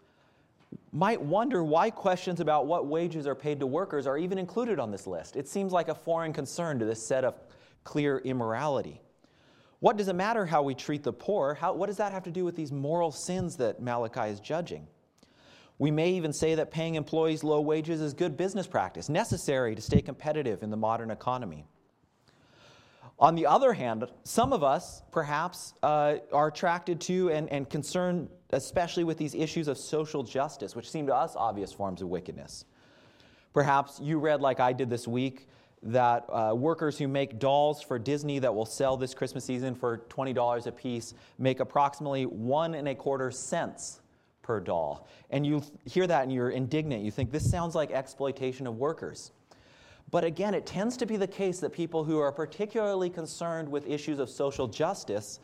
might 0.92 1.22
wonder 1.22 1.64
why 1.64 1.90
questions 1.90 2.40
about 2.40 2.68
what 2.68 2.88
wages 2.88 3.26
are 3.28 3.36
paid 3.36 3.60
to 3.60 3.68
workers 3.68 4.06
are 4.08 4.18
even 4.18 4.38
included 4.38 4.80
on 4.80 4.92
this 4.92 5.08
list. 5.08 5.36
It 5.36 5.48
seems 5.48 5.72
like 5.72 5.88
a 5.88 5.96
foreign 5.96 6.34
concern 6.34 6.80
to 6.80 6.86
this 6.86 7.06
set 7.06 7.24
of 7.24 7.36
clear 7.84 8.20
immorality. 8.20 9.02
What 9.80 9.98
does 9.98 10.08
it 10.10 10.16
matter 10.16 10.46
how 10.46 10.62
we 10.62 10.76
treat 10.76 11.04
the 11.04 11.14
poor? 11.14 11.56
How, 11.56 11.74
what 11.74 11.88
does 11.88 11.98
that 11.98 12.12
have 12.12 12.24
to 12.24 12.32
do 12.32 12.46
with 12.46 12.56
these 12.56 12.72
moral 12.72 13.12
sins 13.12 13.56
that 13.58 13.82
Malachi 13.82 14.30
is 14.30 14.40
judging? 14.40 14.86
We 15.80 15.90
may 15.90 16.12
even 16.12 16.32
say 16.32 16.54
that 16.56 16.70
paying 16.70 16.94
employees 16.94 17.44
low 17.44 17.62
wages 17.62 18.02
is 18.02 18.14
good 18.14 18.38
business 18.38 18.68
practice, 18.68 19.10
necessary 19.10 19.74
to 19.74 19.82
stay 19.82 20.02
competitive 20.02 20.62
in 20.62 20.70
the 20.70 20.78
modern 20.78 21.10
economy. 21.10 21.66
On 23.18 23.34
the 23.34 23.48
other 23.48 23.74
hand, 23.74 24.06
some 24.24 24.54
of 24.54 24.64
us 24.64 25.02
perhaps 25.12 25.74
uh, 25.82 26.18
are 26.32 26.48
attracted 26.48 27.02
to 27.02 27.32
and, 27.32 27.50
and 27.50 27.68
concerned, 27.68 28.30
especially 28.52 29.04
with 29.04 29.18
these 29.18 29.36
issues 29.36 29.68
of 29.68 29.78
social 29.78 30.24
justice, 30.24 30.76
which 30.76 30.90
seem 30.90 31.08
to 31.08 31.16
us 31.16 31.36
obvious 31.36 31.72
forms 31.72 32.02
of 32.02 32.10
wickedness. 32.10 32.66
Perhaps 33.54 34.00
you 34.02 34.20
read, 34.20 34.42
like 34.42 34.60
I 34.60 34.74
did 34.74 34.90
this 34.90 35.08
week, 35.08 35.48
that 35.84 36.26
uh, 36.30 36.54
workers 36.56 36.98
who 36.98 37.08
make 37.08 37.40
dolls 37.40 37.82
for 37.82 37.98
Disney 37.98 38.40
that 38.40 38.54
will 38.54 38.66
sell 38.66 38.98
this 38.98 39.14
Christmas 39.14 39.44
season 39.44 39.74
for 39.74 40.00
$20 40.10 40.68
a 40.68 40.72
piece 40.72 41.14
make 41.40 41.60
approximately 41.60 42.26
one 42.26 42.76
and 42.76 42.88
a 42.88 42.96
quarter 42.96 43.32
cents 43.32 44.02
per 44.42 44.60
doll. 44.60 45.08
And 45.32 45.46
you 45.46 45.64
hear 45.86 46.06
that 46.08 46.24
and 46.24 46.32
you're 46.32 46.52
indignant. 46.52 47.04
You 47.04 47.12
think 47.12 47.32
this 47.32 47.50
sounds 47.50 47.74
like 47.74 47.92
exploitation 47.92 48.68
of 48.68 48.78
workers. 48.78 49.32
But 50.12 50.24
again, 50.24 50.54
it 50.54 50.66
tends 50.66 50.98
to 50.98 51.06
be 51.06 51.18
the 51.18 51.28
case 51.28 51.60
that 51.60 51.72
people 51.72 52.04
who 52.04 52.20
are 52.20 52.32
particularly 52.32 53.10
concerned 53.10 53.70
with 53.70 53.88
issues 53.88 54.20
of 54.20 54.30
social 54.30 54.68
justice 54.68 55.40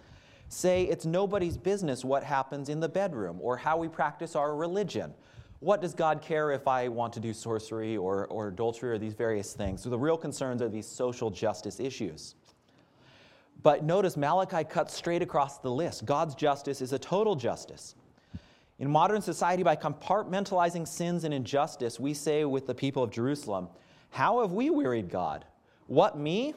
say 0.50 0.84
it's 0.84 1.06
nobody's 1.06 1.58
business 1.58 2.06
what 2.06 2.24
happens 2.24 2.70
in 2.70 2.80
the 2.80 2.89
bedroom 2.89 3.38
or 3.42 3.58
how 3.58 3.77
we 3.77 3.88
practice 3.88 4.36
our 4.36 4.56
religion 4.56 5.13
what 5.60 5.82
does 5.82 5.94
God 5.94 6.22
care 6.22 6.51
if 6.51 6.68
I 6.68 6.88
want 6.88 7.13
to 7.13 7.20
do 7.20 7.34
sorcery 7.34 7.98
or, 7.98 8.27
or 8.27 8.48
adultery 8.50 8.92
or 8.92 8.98
these 9.00 9.13
various 9.13 9.54
things? 9.54 9.82
So 9.82 9.89
the 9.89 9.98
real 9.98 10.18
concerns 10.18 10.62
are 10.62 10.70
these 10.70 10.88
social 10.88 11.32
justice 11.32 11.80
issues. 11.80 12.36
But 13.63 13.84
notice 13.84 14.16
Malachi 14.16 14.63
cuts 14.63 14.94
straight 14.94 15.24
across 15.24 15.58
the 15.58 15.72
list. 15.72 16.06
God's 16.06 16.36
justice 16.36 16.80
is 16.80 16.94
a 16.94 17.00
total 17.00 17.36
justice. 17.36 17.96
In 18.77 18.88
modern 18.88 19.22
society, 19.24 19.63
by 19.63 19.75
compartmentalizing 19.75 20.88
sins 20.88 21.24
and 21.24 21.34
injustice, 21.34 22.00
we 22.00 22.13
say 22.13 22.46
with 22.46 22.68
the 22.68 22.75
people 22.75 23.01
of 23.01 23.10
Jerusalem, 23.10 23.68
How 24.12 24.42
have 24.42 24.51
we 24.51 24.70
wearied 24.70 25.10
God? 25.10 25.44
What, 25.88 26.20
me? 26.20 26.54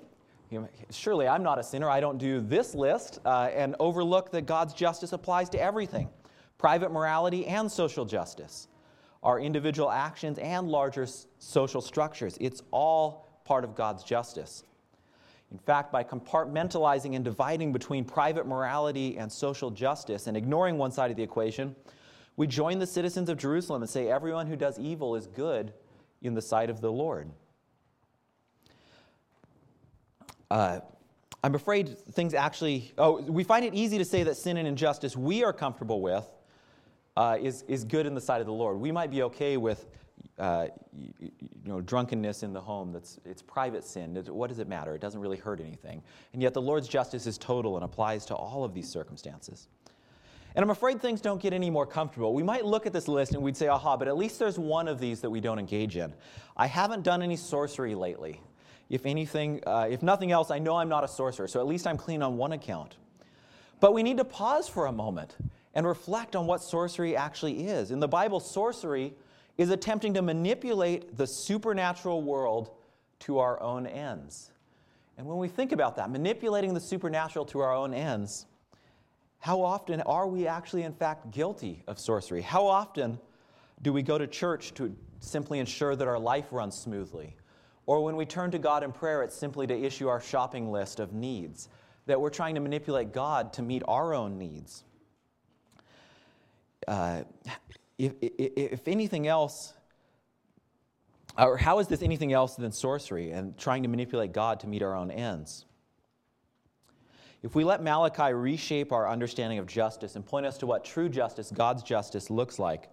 Surely 0.91 1.29
I'm 1.29 1.43
not 1.43 1.59
a 1.59 1.63
sinner. 1.63 1.89
I 1.89 2.01
don't 2.01 2.19
do 2.19 2.41
this 2.41 2.75
list 2.75 3.21
uh, 3.25 3.51
and 3.55 3.77
overlook 3.79 4.33
that 4.33 4.47
God's 4.47 4.75
justice 4.75 5.13
applies 5.13 5.49
to 5.51 5.61
everything 5.61 6.09
private 6.59 6.93
morality 6.93 7.47
and 7.47 7.71
social 7.71 8.05
justice, 8.05 8.69
our 9.23 9.41
individual 9.41 9.91
actions 9.91 10.39
and 10.39 10.69
larger 10.69 11.07
social 11.39 11.81
structures. 11.81 12.37
It's 12.41 12.63
all 12.71 13.29
part 13.45 13.65
of 13.65 13.75
God's 13.75 14.05
justice. 14.05 14.65
In 15.51 15.59
fact, 15.59 15.91
by 15.91 16.05
compartmentalizing 16.05 17.17
and 17.17 17.25
dividing 17.25 17.73
between 17.73 18.05
private 18.05 18.47
morality 18.47 19.17
and 19.19 19.33
social 19.33 19.71
justice 19.71 20.27
and 20.27 20.37
ignoring 20.37 20.79
one 20.79 20.93
side 20.93 21.11
of 21.11 21.17
the 21.17 21.23
equation, 21.23 21.75
we 22.37 22.47
join 22.47 22.79
the 22.79 22.87
citizens 22.87 23.29
of 23.29 23.39
Jerusalem 23.39 23.83
and 23.83 23.91
say 23.91 24.09
everyone 24.09 24.47
who 24.47 24.57
does 24.57 24.79
evil 24.79 25.17
is 25.17 25.27
good 25.27 25.73
in 26.23 26.35
the 26.35 26.43
sight 26.43 26.71
of 26.71 26.81
the 26.81 26.93
Lord. 26.93 27.31
Uh, 30.51 30.81
I'm 31.43 31.55
afraid 31.55 31.99
things 32.13 32.35
actually, 32.35 32.93
oh, 32.99 33.23
we 33.23 33.45
find 33.45 33.65
it 33.65 33.75
easy 33.75 33.99
to 33.99 34.05
say 34.05 34.23
that 34.25 34.37
sin 34.37 34.57
and 34.57 34.69
injustice 34.69 35.17
we 35.17 35.43
are 35.43 35.53
comfortable 35.53 36.01
with 36.03 36.27
uh, 37.17 37.39
is, 37.41 37.63
is 37.69 37.85
good 37.85 38.07
in 38.07 38.15
the 38.15 38.21
sight 38.21 38.41
of 38.41 38.47
the 38.47 38.53
Lord. 38.53 38.79
We 38.79 38.93
might 38.93 39.11
be 39.11 39.23
okay 39.23 39.57
with 39.57 39.87
uh, 40.39 40.69
you, 40.93 41.13
you, 41.21 41.31
know, 41.65 41.81
drunkenness 41.81 42.43
in 42.43 42.53
the 42.53 42.61
home, 42.61 42.93
that's, 42.93 43.19
it's 43.25 43.43
private 43.43 43.85
sin. 43.85 44.15
What 44.29 44.49
does 44.49 44.59
it 44.59 44.69
matter? 44.69 44.95
It 44.95 45.01
doesn't 45.01 45.21
really 45.21 45.37
hurt 45.37 45.61
anything. 45.61 46.03
And 46.33 46.43
yet 46.43 46.55
the 46.55 46.63
Lord's 46.63 46.89
justice 46.89 47.27
is 47.27 47.39
total 47.39 47.77
and 47.77 47.85
applies 47.85 48.25
to 48.27 48.35
all 48.35 48.65
of 48.65 48.75
these 48.75 48.89
circumstances. 48.89 49.69
And 50.55 50.63
I'm 50.63 50.71
afraid 50.71 51.01
things 51.01 51.21
don't 51.21 51.41
get 51.41 51.53
any 51.53 51.71
more 51.71 51.87
comfortable. 51.87 52.35
We 52.35 52.43
might 52.43 52.65
look 52.65 52.87
at 52.87 52.93
this 52.93 53.07
list 53.07 53.35
and 53.35 53.43
we'd 53.43 53.57
say, 53.57 53.69
aha, 53.69 53.97
but 53.97 54.09
at 54.09 54.17
least 54.17 54.39
there's 54.39 54.59
one 54.59 54.89
of 54.89 54.99
these 54.99 55.21
that 55.21 55.31
we 55.31 55.41
don't 55.41 55.59
engage 55.59 55.97
in. 55.97 56.13
I 56.57 56.67
haven't 56.67 57.03
done 57.03 57.23
any 57.23 57.37
sorcery 57.37 57.95
lately. 57.95 58.41
If 58.91 59.07
anything, 59.07 59.63
uh, 59.67 59.87
if 59.89 60.03
nothing 60.03 60.33
else, 60.33 60.51
I 60.51 60.59
know 60.59 60.77
I'm 60.77 60.89
not 60.89 61.05
a 61.05 61.09
sorcerer, 61.09 61.47
so 61.47 61.61
at 61.61 61.67
least 61.67 61.87
I'm 61.87 61.97
clean 61.97 62.23
on 62.23 62.37
one 62.37 62.53
account. 62.53 62.97
But 63.79 63.95
we 63.95 64.03
need 64.03 64.19
to 64.19 64.25
pause 64.25 64.69
for 64.69 64.87
a 64.87 64.93
moment 64.93 65.37
and 65.75 65.87
reflect 65.87 66.35
on 66.35 66.47
what 66.47 66.61
sorcery 66.61 67.17
actually 67.17 67.69
is. 67.69 67.93
In 67.93 68.01
the 68.01 68.09
Bible, 68.09 68.41
sorcery 68.41 69.15
is 69.57 69.71
attempting 69.71 70.15
to 70.15 70.23
manipulate 70.23 71.17
the 71.17 71.27
supernatural 71.27 72.23
world 72.23 72.71
to 73.21 73.39
our 73.39 73.61
own 73.63 73.87
ends. 73.87 74.51
And 75.17 75.27
when 75.27 75.39
we 75.39 75.49
think 75.49 75.71
about 75.71 75.97
that, 75.97 76.11
manipulating 76.11 76.75
the 76.75 76.81
supernatural 76.81 77.45
to 77.47 77.61
our 77.61 77.75
own 77.75 77.95
ends, 77.95 78.47
how 79.39 79.63
often 79.63 80.01
are 80.03 80.27
we 80.27 80.47
actually, 80.47 80.83
in 80.83 80.93
fact, 80.93 81.31
guilty 81.31 81.83
of 81.87 81.99
sorcery? 81.99 82.43
How 82.43 82.67
often 82.67 83.21
do 83.83 83.93
we 83.93 84.03
go 84.03 84.19
to 84.19 84.27
church 84.27 84.75
to 84.75 84.95
simply 85.21 85.59
ensure 85.59 85.95
that 85.95 86.09
our 86.09 86.19
life 86.19 86.47
runs 86.51 86.77
smoothly? 86.77 87.37
Or 87.91 88.05
when 88.05 88.15
we 88.15 88.25
turn 88.25 88.53
to 88.53 88.59
God 88.61 88.85
in 88.85 88.93
prayer, 88.93 89.25
it's 89.25 89.35
simply 89.35 89.67
to 89.67 89.77
issue 89.77 90.07
our 90.07 90.21
shopping 90.21 90.71
list 90.71 91.01
of 91.01 91.13
needs, 91.13 91.69
that 92.07 92.21
we're 92.21 92.31
trying 92.31 92.55
to 92.55 92.61
manipulate 92.61 93.13
God 93.13 93.53
to 93.55 93.63
meet 93.63 93.83
our 93.89 94.15
own 94.15 94.39
needs. 94.39 94.85
Uh, 96.87 97.25
if, 97.99 98.13
if, 98.23 98.53
if 98.57 98.87
anything 98.87 99.27
else, 99.27 99.73
or 101.37 101.57
how 101.57 101.81
is 101.81 101.89
this 101.89 102.01
anything 102.01 102.33
else 102.33 102.55
than 102.55 102.71
sorcery 102.71 103.33
and 103.33 103.59
trying 103.59 103.83
to 103.83 103.89
manipulate 103.89 104.33
God 104.33 104.61
to 104.61 104.69
meet 104.69 104.85
our 104.85 104.95
own 104.95 105.11
ends? 105.11 105.65
If 107.43 107.57
we 107.57 107.65
let 107.65 107.83
Malachi 107.83 108.33
reshape 108.33 108.93
our 108.93 109.09
understanding 109.09 109.59
of 109.59 109.67
justice 109.67 110.15
and 110.15 110.25
point 110.25 110.47
us 110.47 110.59
to 110.59 110.67
what 110.67 110.85
true 110.85 111.09
justice, 111.09 111.51
God's 111.51 111.83
justice, 111.83 112.31
looks 112.31 112.61
like, 112.61 112.89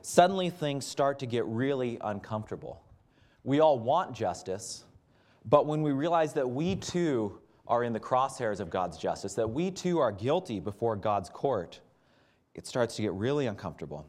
suddenly 0.00 0.48
things 0.48 0.86
start 0.86 1.18
to 1.18 1.26
get 1.26 1.44
really 1.44 1.98
uncomfortable. 2.00 2.80
We 3.48 3.60
all 3.60 3.78
want 3.78 4.12
justice, 4.12 4.84
but 5.46 5.64
when 5.64 5.80
we 5.80 5.92
realize 5.92 6.34
that 6.34 6.46
we 6.46 6.76
too 6.76 7.38
are 7.66 7.82
in 7.82 7.94
the 7.94 7.98
crosshairs 7.98 8.60
of 8.60 8.68
God's 8.68 8.98
justice, 8.98 9.32
that 9.36 9.48
we 9.48 9.70
too 9.70 10.00
are 10.00 10.12
guilty 10.12 10.60
before 10.60 10.96
God's 10.96 11.30
court, 11.30 11.80
it 12.54 12.66
starts 12.66 12.96
to 12.96 13.02
get 13.02 13.14
really 13.14 13.46
uncomfortable. 13.46 14.06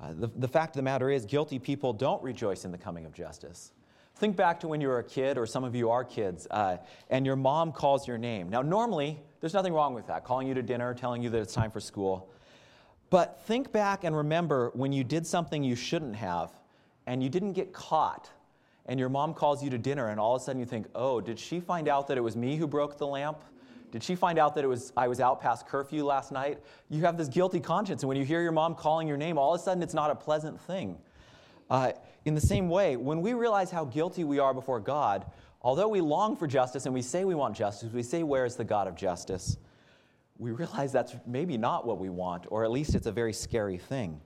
Uh, 0.00 0.14
the, 0.18 0.26
the 0.34 0.48
fact 0.48 0.70
of 0.70 0.78
the 0.78 0.82
matter 0.82 1.10
is, 1.10 1.24
guilty 1.24 1.60
people 1.60 1.92
don't 1.92 2.20
rejoice 2.24 2.64
in 2.64 2.72
the 2.72 2.78
coming 2.78 3.06
of 3.06 3.14
justice. 3.14 3.70
Think 4.16 4.34
back 4.34 4.58
to 4.60 4.66
when 4.66 4.80
you 4.80 4.88
were 4.88 4.98
a 4.98 5.04
kid, 5.04 5.38
or 5.38 5.46
some 5.46 5.62
of 5.62 5.76
you 5.76 5.90
are 5.90 6.02
kids, 6.02 6.48
uh, 6.50 6.78
and 7.08 7.24
your 7.24 7.36
mom 7.36 7.70
calls 7.70 8.08
your 8.08 8.18
name. 8.18 8.48
Now, 8.48 8.62
normally, 8.62 9.16
there's 9.40 9.54
nothing 9.54 9.72
wrong 9.72 9.94
with 9.94 10.08
that, 10.08 10.24
calling 10.24 10.48
you 10.48 10.54
to 10.54 10.62
dinner, 10.62 10.92
telling 10.92 11.22
you 11.22 11.30
that 11.30 11.40
it's 11.40 11.54
time 11.54 11.70
for 11.70 11.78
school. 11.78 12.32
But 13.10 13.40
think 13.46 13.70
back 13.70 14.02
and 14.02 14.16
remember 14.16 14.72
when 14.74 14.92
you 14.92 15.04
did 15.04 15.24
something 15.24 15.62
you 15.62 15.76
shouldn't 15.76 16.16
have, 16.16 16.50
and 17.06 17.22
you 17.22 17.28
didn't 17.28 17.52
get 17.52 17.72
caught, 17.72 18.30
and 18.86 18.98
your 18.98 19.08
mom 19.08 19.34
calls 19.34 19.62
you 19.62 19.70
to 19.70 19.78
dinner, 19.78 20.08
and 20.08 20.20
all 20.20 20.36
of 20.36 20.42
a 20.42 20.44
sudden 20.44 20.60
you 20.60 20.66
think, 20.66 20.86
oh, 20.94 21.20
did 21.20 21.38
she 21.38 21.60
find 21.60 21.88
out 21.88 22.08
that 22.08 22.18
it 22.18 22.22
was 22.22 22.36
me 22.36 22.56
who 22.56 22.66
broke 22.66 22.98
the 22.98 23.06
lamp? 23.06 23.38
Did 23.90 24.02
she 24.02 24.14
find 24.14 24.38
out 24.38 24.54
that 24.54 24.64
it 24.64 24.68
was, 24.68 24.92
I 24.96 25.08
was 25.08 25.20
out 25.20 25.40
past 25.40 25.66
curfew 25.66 26.04
last 26.04 26.30
night? 26.30 26.60
You 26.88 27.02
have 27.02 27.16
this 27.16 27.28
guilty 27.28 27.60
conscience, 27.60 28.02
and 28.02 28.08
when 28.08 28.16
you 28.16 28.24
hear 28.24 28.42
your 28.42 28.52
mom 28.52 28.74
calling 28.74 29.08
your 29.08 29.16
name, 29.16 29.36
all 29.36 29.54
of 29.54 29.60
a 29.60 29.64
sudden 29.64 29.82
it's 29.82 29.94
not 29.94 30.10
a 30.10 30.14
pleasant 30.14 30.60
thing. 30.60 30.98
Uh, 31.68 31.92
in 32.24 32.34
the 32.34 32.40
same 32.40 32.68
way, 32.68 32.96
when 32.96 33.20
we 33.22 33.32
realize 33.32 33.70
how 33.70 33.84
guilty 33.84 34.24
we 34.24 34.38
are 34.38 34.52
before 34.52 34.80
God, 34.80 35.24
although 35.62 35.88
we 35.88 36.00
long 36.00 36.36
for 36.36 36.46
justice 36.46 36.84
and 36.84 36.94
we 36.94 37.02
say 37.02 37.24
we 37.24 37.34
want 37.34 37.56
justice, 37.56 37.92
we 37.92 38.02
say, 38.02 38.22
Where 38.22 38.44
is 38.44 38.56
the 38.56 38.64
God 38.64 38.86
of 38.86 38.96
justice? 38.96 39.56
We 40.38 40.52
realize 40.52 40.92
that's 40.92 41.14
maybe 41.26 41.56
not 41.56 41.86
what 41.86 41.98
we 41.98 42.08
want, 42.08 42.46
or 42.48 42.64
at 42.64 42.70
least 42.70 42.94
it's 42.94 43.06
a 43.06 43.12
very 43.12 43.32
scary 43.32 43.78
thing. 43.78 44.20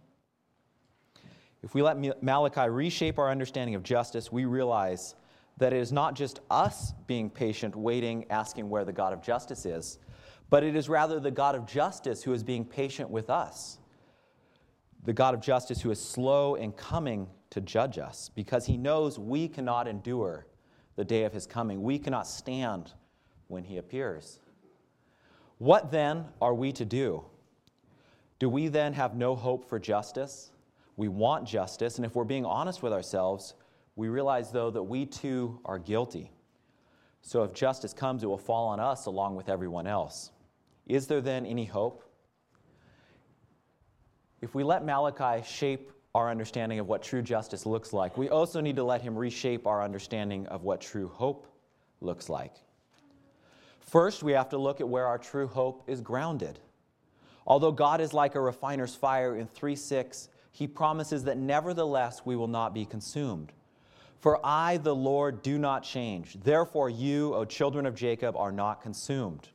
If 1.64 1.74
we 1.74 1.82
let 1.82 2.22
Malachi 2.22 2.68
reshape 2.68 3.18
our 3.18 3.30
understanding 3.30 3.74
of 3.74 3.82
justice, 3.82 4.30
we 4.30 4.44
realize 4.44 5.14
that 5.56 5.72
it 5.72 5.78
is 5.78 5.92
not 5.92 6.14
just 6.14 6.40
us 6.50 6.92
being 7.06 7.30
patient, 7.30 7.74
waiting, 7.74 8.26
asking 8.30 8.68
where 8.68 8.84
the 8.84 8.92
God 8.92 9.12
of 9.12 9.22
justice 9.22 9.64
is, 9.64 9.98
but 10.50 10.62
it 10.62 10.76
is 10.76 10.88
rather 10.88 11.18
the 11.18 11.30
God 11.30 11.54
of 11.54 11.66
justice 11.66 12.22
who 12.22 12.32
is 12.32 12.42
being 12.42 12.64
patient 12.64 13.10
with 13.10 13.30
us 13.30 13.78
the 15.04 15.12
God 15.12 15.34
of 15.34 15.40
justice 15.40 15.82
who 15.82 15.90
is 15.90 16.00
slow 16.00 16.54
in 16.54 16.72
coming 16.72 17.28
to 17.50 17.60
judge 17.60 17.98
us 17.98 18.30
because 18.34 18.66
he 18.66 18.76
knows 18.76 19.18
we 19.18 19.48
cannot 19.48 19.86
endure 19.86 20.46
the 20.96 21.04
day 21.04 21.24
of 21.24 21.32
his 21.32 21.46
coming. 21.46 21.82
We 21.82 21.98
cannot 21.98 22.26
stand 22.26 22.92
when 23.48 23.64
he 23.64 23.76
appears. 23.76 24.40
What 25.58 25.90
then 25.90 26.26
are 26.40 26.54
we 26.54 26.72
to 26.72 26.84
do? 26.84 27.24
Do 28.38 28.48
we 28.48 28.68
then 28.68 28.94
have 28.94 29.14
no 29.14 29.36
hope 29.36 29.68
for 29.68 29.78
justice? 29.78 30.50
We 30.96 31.08
want 31.08 31.46
justice, 31.46 31.96
and 31.96 32.06
if 32.06 32.14
we're 32.14 32.24
being 32.24 32.44
honest 32.44 32.82
with 32.82 32.92
ourselves, 32.92 33.54
we 33.96 34.08
realize, 34.08 34.50
though, 34.50 34.70
that 34.70 34.82
we 34.82 35.06
too 35.06 35.60
are 35.64 35.78
guilty. 35.78 36.30
So 37.22 37.42
if 37.42 37.52
justice 37.52 37.92
comes, 37.92 38.22
it 38.22 38.26
will 38.26 38.38
fall 38.38 38.68
on 38.68 38.80
us 38.80 39.06
along 39.06 39.36
with 39.36 39.48
everyone 39.48 39.86
else. 39.86 40.30
Is 40.86 41.06
there 41.06 41.20
then 41.20 41.46
any 41.46 41.64
hope? 41.64 42.04
if 44.44 44.54
we 44.54 44.62
let 44.62 44.84
Malachi 44.84 45.42
shape 45.42 45.90
our 46.14 46.30
understanding 46.30 46.78
of 46.78 46.86
what 46.86 47.02
true 47.02 47.22
justice 47.22 47.64
looks 47.64 47.94
like, 47.94 48.18
we 48.18 48.28
also 48.28 48.60
need 48.60 48.76
to 48.76 48.84
let 48.84 49.00
him 49.00 49.16
reshape 49.16 49.66
our 49.66 49.82
understanding 49.82 50.46
of 50.48 50.62
what 50.62 50.82
true 50.82 51.08
hope 51.08 51.46
looks 52.02 52.28
like. 52.28 52.52
First, 53.80 54.22
we 54.22 54.32
have 54.32 54.50
to 54.50 54.58
look 54.58 54.82
at 54.82 54.88
where 54.88 55.06
our 55.06 55.16
true 55.16 55.46
hope 55.46 55.82
is 55.86 56.02
grounded. 56.02 56.58
Although 57.46 57.72
God 57.72 58.02
is 58.02 58.12
like 58.12 58.34
a 58.34 58.40
refiner's 58.40 58.94
fire 58.94 59.34
in 59.34 59.46
3 59.46 59.74
6, 59.74 60.28
he 60.54 60.68
promises 60.68 61.24
that 61.24 61.36
nevertheless 61.36 62.24
we 62.24 62.36
will 62.36 62.46
not 62.46 62.72
be 62.72 62.86
consumed. 62.86 63.52
For 64.20 64.38
I, 64.46 64.76
the 64.76 64.94
Lord, 64.94 65.42
do 65.42 65.58
not 65.58 65.82
change. 65.82 66.38
Therefore, 66.44 66.88
you, 66.88 67.34
O 67.34 67.44
children 67.44 67.86
of 67.86 67.96
Jacob, 67.96 68.36
are 68.36 68.52
not 68.52 68.80
consumed. 68.80 69.48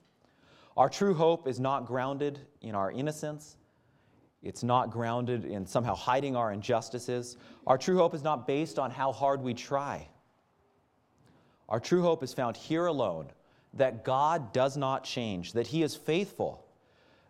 Our 0.76 0.90
true 0.90 1.14
hope 1.14 1.48
is 1.48 1.58
not 1.58 1.86
grounded 1.86 2.40
in 2.60 2.76
our 2.76 2.92
innocence, 2.92 3.56
it's 4.44 4.62
not 4.62 4.92
grounded 4.92 5.46
in 5.46 5.66
somehow 5.66 5.96
hiding 5.96 6.36
our 6.36 6.52
injustices. 6.52 7.38
Our 7.66 7.78
true 7.78 7.98
hope 7.98 8.14
is 8.14 8.24
not 8.24 8.46
based 8.46 8.78
on 8.78 8.92
how 8.92 9.14
hard 9.14 9.42
we 9.42 9.54
try. 9.54 10.08
Our 11.70 11.80
true 11.80 12.02
hope 12.02 12.24
is 12.24 12.34
found 12.34 12.58
here 12.58 12.88
alone 12.88 13.30
that 13.74 14.04
God 14.04 14.52
does 14.52 14.76
not 14.76 15.06
change, 15.06 15.54
that 15.54 15.68
He 15.68 15.82
is 15.82 15.96
faithful. 15.96 16.66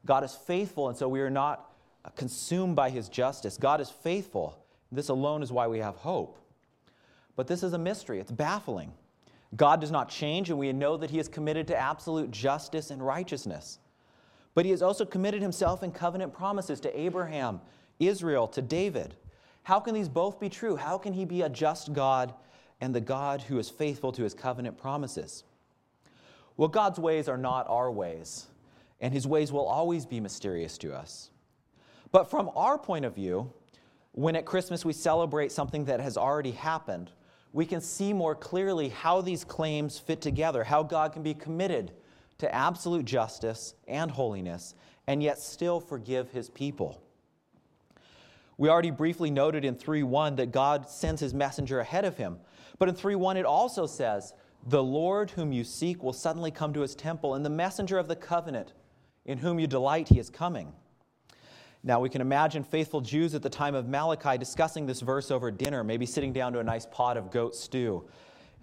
God 0.05 0.23
is 0.23 0.33
faithful, 0.33 0.89
and 0.89 0.97
so 0.97 1.07
we 1.07 1.21
are 1.21 1.29
not 1.29 1.68
consumed 2.15 2.75
by 2.75 2.89
His 2.89 3.09
justice. 3.09 3.57
God 3.57 3.81
is 3.81 3.89
faithful. 3.89 4.63
This 4.91 5.09
alone 5.09 5.43
is 5.43 5.51
why 5.51 5.67
we 5.67 5.79
have 5.79 5.95
hope. 5.95 6.39
But 7.35 7.47
this 7.47 7.63
is 7.63 7.73
a 7.73 7.77
mystery, 7.77 8.19
it's 8.19 8.31
baffling. 8.31 8.93
God 9.55 9.81
does 9.81 9.91
not 9.91 10.09
change, 10.09 10.49
and 10.49 10.59
we 10.59 10.71
know 10.73 10.97
that 10.97 11.09
He 11.09 11.19
is 11.19 11.27
committed 11.27 11.67
to 11.67 11.77
absolute 11.77 12.31
justice 12.31 12.91
and 12.91 13.05
righteousness. 13.05 13.79
But 14.59 14.65
he 14.65 14.71
has 14.71 14.81
also 14.81 15.05
committed 15.05 15.41
himself 15.41 15.83
in 15.83 15.91
covenant 15.91 16.33
promises 16.33 16.79
to 16.81 16.99
Abraham, 16.99 17.61
Israel, 17.99 18.47
to 18.49 18.61
David. 18.61 19.15
How 19.63 19.79
can 19.79 19.93
these 19.93 20.09
both 20.09 20.39
be 20.39 20.49
true? 20.49 20.75
How 20.75 20.97
can 20.97 21.13
he 21.13 21.25
be 21.25 21.43
a 21.43 21.49
just 21.49 21.93
God 21.93 22.33
and 22.81 22.93
the 22.93 23.01
God 23.01 23.41
who 23.41 23.59
is 23.59 23.69
faithful 23.69 24.11
to 24.11 24.23
his 24.23 24.33
covenant 24.33 24.77
promises? 24.77 25.43
Well, 26.57 26.67
God's 26.67 26.99
ways 26.99 27.29
are 27.29 27.37
not 27.37 27.69
our 27.69 27.91
ways, 27.91 28.47
and 28.99 29.13
his 29.13 29.25
ways 29.25 29.51
will 29.51 29.65
always 29.65 30.05
be 30.05 30.19
mysterious 30.19 30.77
to 30.79 30.93
us. 30.93 31.29
But 32.11 32.29
from 32.29 32.49
our 32.55 32.77
point 32.77 33.05
of 33.05 33.13
view, 33.13 33.51
when 34.13 34.35
at 34.35 34.45
Christmas 34.45 34.83
we 34.83 34.93
celebrate 34.93 35.51
something 35.51 35.85
that 35.85 35.99
has 35.99 36.17
already 36.17 36.51
happened, 36.51 37.11
we 37.53 37.65
can 37.65 37.81
see 37.81 38.13
more 38.13 38.35
clearly 38.35 38.89
how 38.89 39.21
these 39.21 39.43
claims 39.43 39.99
fit 39.99 40.21
together, 40.21 40.63
how 40.63 40.83
God 40.83 41.13
can 41.13 41.23
be 41.23 41.33
committed 41.33 41.91
to 42.39 42.53
absolute 42.53 43.05
justice 43.05 43.75
and 43.87 44.09
holiness, 44.09 44.75
and 45.07 45.21
yet 45.21 45.39
still 45.39 45.79
forgive 45.79 46.31
his 46.31 46.49
people. 46.49 47.01
We 48.57 48.69
already 48.69 48.91
briefly 48.91 49.31
noted 49.31 49.63
in 49.63 49.75
3:1 49.75 50.35
that 50.35 50.51
God 50.51 50.89
sends 50.89 51.21
his 51.21 51.33
messenger 51.33 51.79
ahead 51.79 52.05
of 52.05 52.17
him. 52.17 52.39
But 52.77 52.89
in 52.89 52.95
3:1 52.95 53.37
it 53.37 53.45
also 53.45 53.85
says, 53.85 54.33
"The 54.65 54.83
Lord 54.83 55.31
whom 55.31 55.51
you 55.51 55.63
seek 55.63 56.03
will 56.03 56.13
suddenly 56.13 56.51
come 56.51 56.73
to 56.73 56.81
his 56.81 56.95
temple, 56.95 57.33
and 57.35 57.45
the 57.45 57.49
messenger 57.49 57.97
of 57.97 58.07
the 58.07 58.15
covenant 58.15 58.73
in 59.25 59.37
whom 59.39 59.59
you 59.59 59.67
delight 59.67 60.09
he 60.09 60.19
is 60.19 60.29
coming." 60.29 60.73
Now, 61.83 62.01
we 62.01 62.09
can 62.09 62.19
imagine 62.19 62.63
faithful 62.63 63.00
Jews 63.00 63.33
at 63.33 63.41
the 63.41 63.50
time 63.50 63.74
of 63.74 63.88
Malachi 63.88 64.38
discussing 64.38 64.86
this 64.86 65.00
verse 65.00 65.31
over 65.31 65.50
dinner, 65.50 65.83
maybe 65.83 66.05
sitting 66.05 66.33
down 66.33 66.51
to 66.53 66.59
a 66.59 66.63
nice 66.63 66.86
pot 66.86 67.15
of 67.15 67.31
goat 67.31 67.55
stew. 67.55 68.03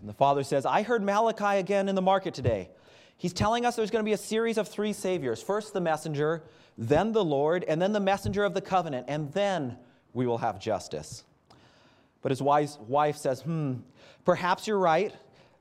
And 0.00 0.08
the 0.08 0.14
father 0.14 0.44
says, 0.44 0.66
I 0.66 0.82
heard 0.82 1.02
Malachi 1.02 1.58
again 1.58 1.88
in 1.88 1.94
the 1.94 2.02
market 2.02 2.35
today. 2.35 2.68
He's 3.16 3.32
telling 3.32 3.64
us 3.64 3.76
there's 3.76 3.90
going 3.90 4.04
to 4.04 4.08
be 4.08 4.12
a 4.12 4.18
series 4.18 4.58
of 4.58 4.68
three 4.68 4.92
saviors 4.92 5.42
first 5.42 5.73
the 5.73 5.80
messenger, 5.80 6.42
then 6.76 7.12
the 7.12 7.25
Lord, 7.25 7.64
and 7.64 7.80
then 7.80 7.92
the 7.92 8.00
messenger 8.00 8.44
of 8.44 8.52
the 8.52 8.61
covenant, 8.61 9.06
and 9.08 9.32
then 9.32 9.78
we 10.12 10.26
will 10.26 10.38
have 10.38 10.61
justice. 10.61 11.25
But 12.20 12.30
his 12.30 12.42
wife 12.42 13.16
says, 13.16 13.40
Hmm, 13.40 13.76
perhaps 14.26 14.66
you're 14.66 14.78
right, 14.78 15.14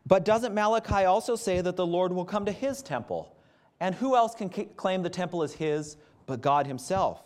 but 0.06 0.26
doesn't 0.26 0.54
Malachi 0.54 1.06
also 1.06 1.38
say 1.38 1.62
that 1.62 1.78
the 1.78 1.86
Lord 1.86 2.12
will 2.12 2.26
come 2.26 2.46
to 2.46 2.52
his 2.52 2.82
temple? 2.82 3.34
And 3.80 3.96
who 3.96 4.16
else 4.16 4.36
can 4.36 4.50
claim 4.50 5.04
the 5.04 5.10
temple 5.10 5.44
is 5.44 5.54
his 5.54 5.96
but 6.26 6.42
God 6.42 6.68
himself? 6.68 7.25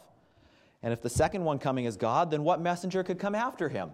And 0.81 0.93
if 0.93 1.01
the 1.01 1.09
second 1.09 1.43
one 1.43 1.59
coming 1.59 1.86
is 1.86 1.98
God, 1.98 2.31
then 2.31 2.43
what 2.43 2.62
messenger 2.62 3.03
could 3.03 3.19
come 3.19 3.36
after 3.36 3.69
him? 3.69 3.91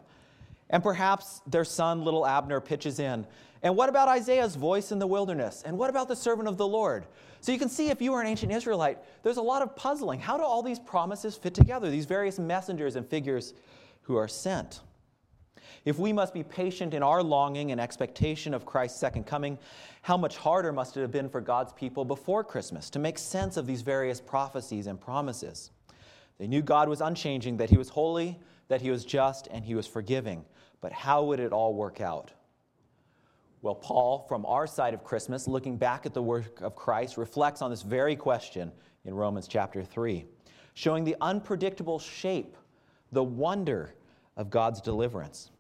And 0.70 0.84
perhaps 0.84 1.42
their 1.48 1.66
son, 1.66 2.04
little 2.04 2.26
Abner, 2.26 2.60
pitches 2.60 3.00
in. 3.00 3.26
And 3.64 3.76
what 3.76 3.90
about 3.90 4.08
Isaiah's 4.08 4.56
voice 4.56 4.92
in 4.92 5.00
the 5.00 5.08
wilderness? 5.08 5.64
And 5.66 5.78
what 5.78 5.90
about 5.90 6.08
the 6.08 6.16
servant 6.16 6.48
of 6.48 6.58
the 6.58 6.68
Lord? 6.68 7.06
So 7.42 7.52
you 7.52 7.60
can 7.60 7.70
see 7.70 7.90
if 7.90 8.02
you 8.02 8.12
were 8.12 8.22
an 8.22 8.28
ancient 8.28 8.52
Israelite, 8.52 9.00
there's 9.24 9.38
a 9.38 9.42
lot 9.42 9.62
of 9.62 9.76
puzzling. 9.76 10.20
How 10.20 10.38
do 10.38 10.44
all 10.44 10.64
these 10.64 10.80
promises 10.80 11.36
fit 11.36 11.54
together, 11.54 11.90
these 11.90 12.06
various 12.06 12.40
messengers 12.40 12.96
and 12.96 13.08
figures 13.08 13.54
who 14.02 14.16
are 14.16 14.28
sent? 14.28 14.82
If 15.84 16.00
we 16.00 16.12
must 16.14 16.34
be 16.34 16.44
patient 16.44 16.94
in 16.94 17.04
our 17.04 17.22
longing 17.22 17.72
and 17.72 17.80
expectation 17.80 18.54
of 18.54 18.66
Christ's 18.66 19.00
second 19.00 19.26
coming, 19.26 19.58
how 20.02 20.18
much 20.18 20.38
harder 20.38 20.72
must 20.72 20.98
it 20.98 21.02
have 21.02 21.12
been 21.12 21.30
for 21.30 21.42
God's 21.42 21.74
people 21.74 22.06
before 22.06 22.44
Christmas 22.44 22.90
to 22.92 23.00
make 23.00 23.18
sense 23.20 23.58
of 23.58 23.68
these 23.68 23.84
various 23.84 24.20
prophecies 24.20 24.88
and 24.88 25.00
promises? 25.00 25.70
They 26.38 26.48
knew 26.48 26.62
God 26.62 26.90
was 26.90 27.02
unchanging, 27.02 27.58
that 27.58 27.70
He 27.70 27.78
was 27.78 27.90
holy, 27.90 28.40
that 28.68 28.82
He 28.82 28.92
was 28.92 29.06
just, 29.06 29.48
and 29.48 29.64
He 29.64 29.76
was 29.76 29.88
forgiving. 29.88 30.46
But 30.82 30.92
how 30.92 31.24
would 31.24 31.40
it 31.40 31.54
all 31.54 31.74
work 31.74 32.02
out? 32.02 32.32
Well, 33.62 33.76
Paul, 33.76 34.26
from 34.28 34.46
our 34.46 34.68
side 34.68 34.94
of 34.94 35.04
Christmas, 35.04 35.48
looking 35.48 35.78
back 35.78 36.06
at 36.06 36.14
the 36.14 36.22
work 36.22 36.62
of 36.62 36.76
Christ, 36.76 37.18
reflects 37.18 37.62
on 37.62 37.72
this 37.72 37.82
very 37.82 38.16
question 38.16 38.72
in 39.06 39.14
Romans 39.16 39.48
chapter 39.48 39.84
3, 39.84 40.26
showing 40.76 41.04
the 41.04 41.16
unpredictable 41.22 41.98
shape, 41.98 42.56
the 43.12 43.24
wonder 43.24 43.96
of 44.38 44.50
God's 44.50 44.82
deliverance. 44.82 45.52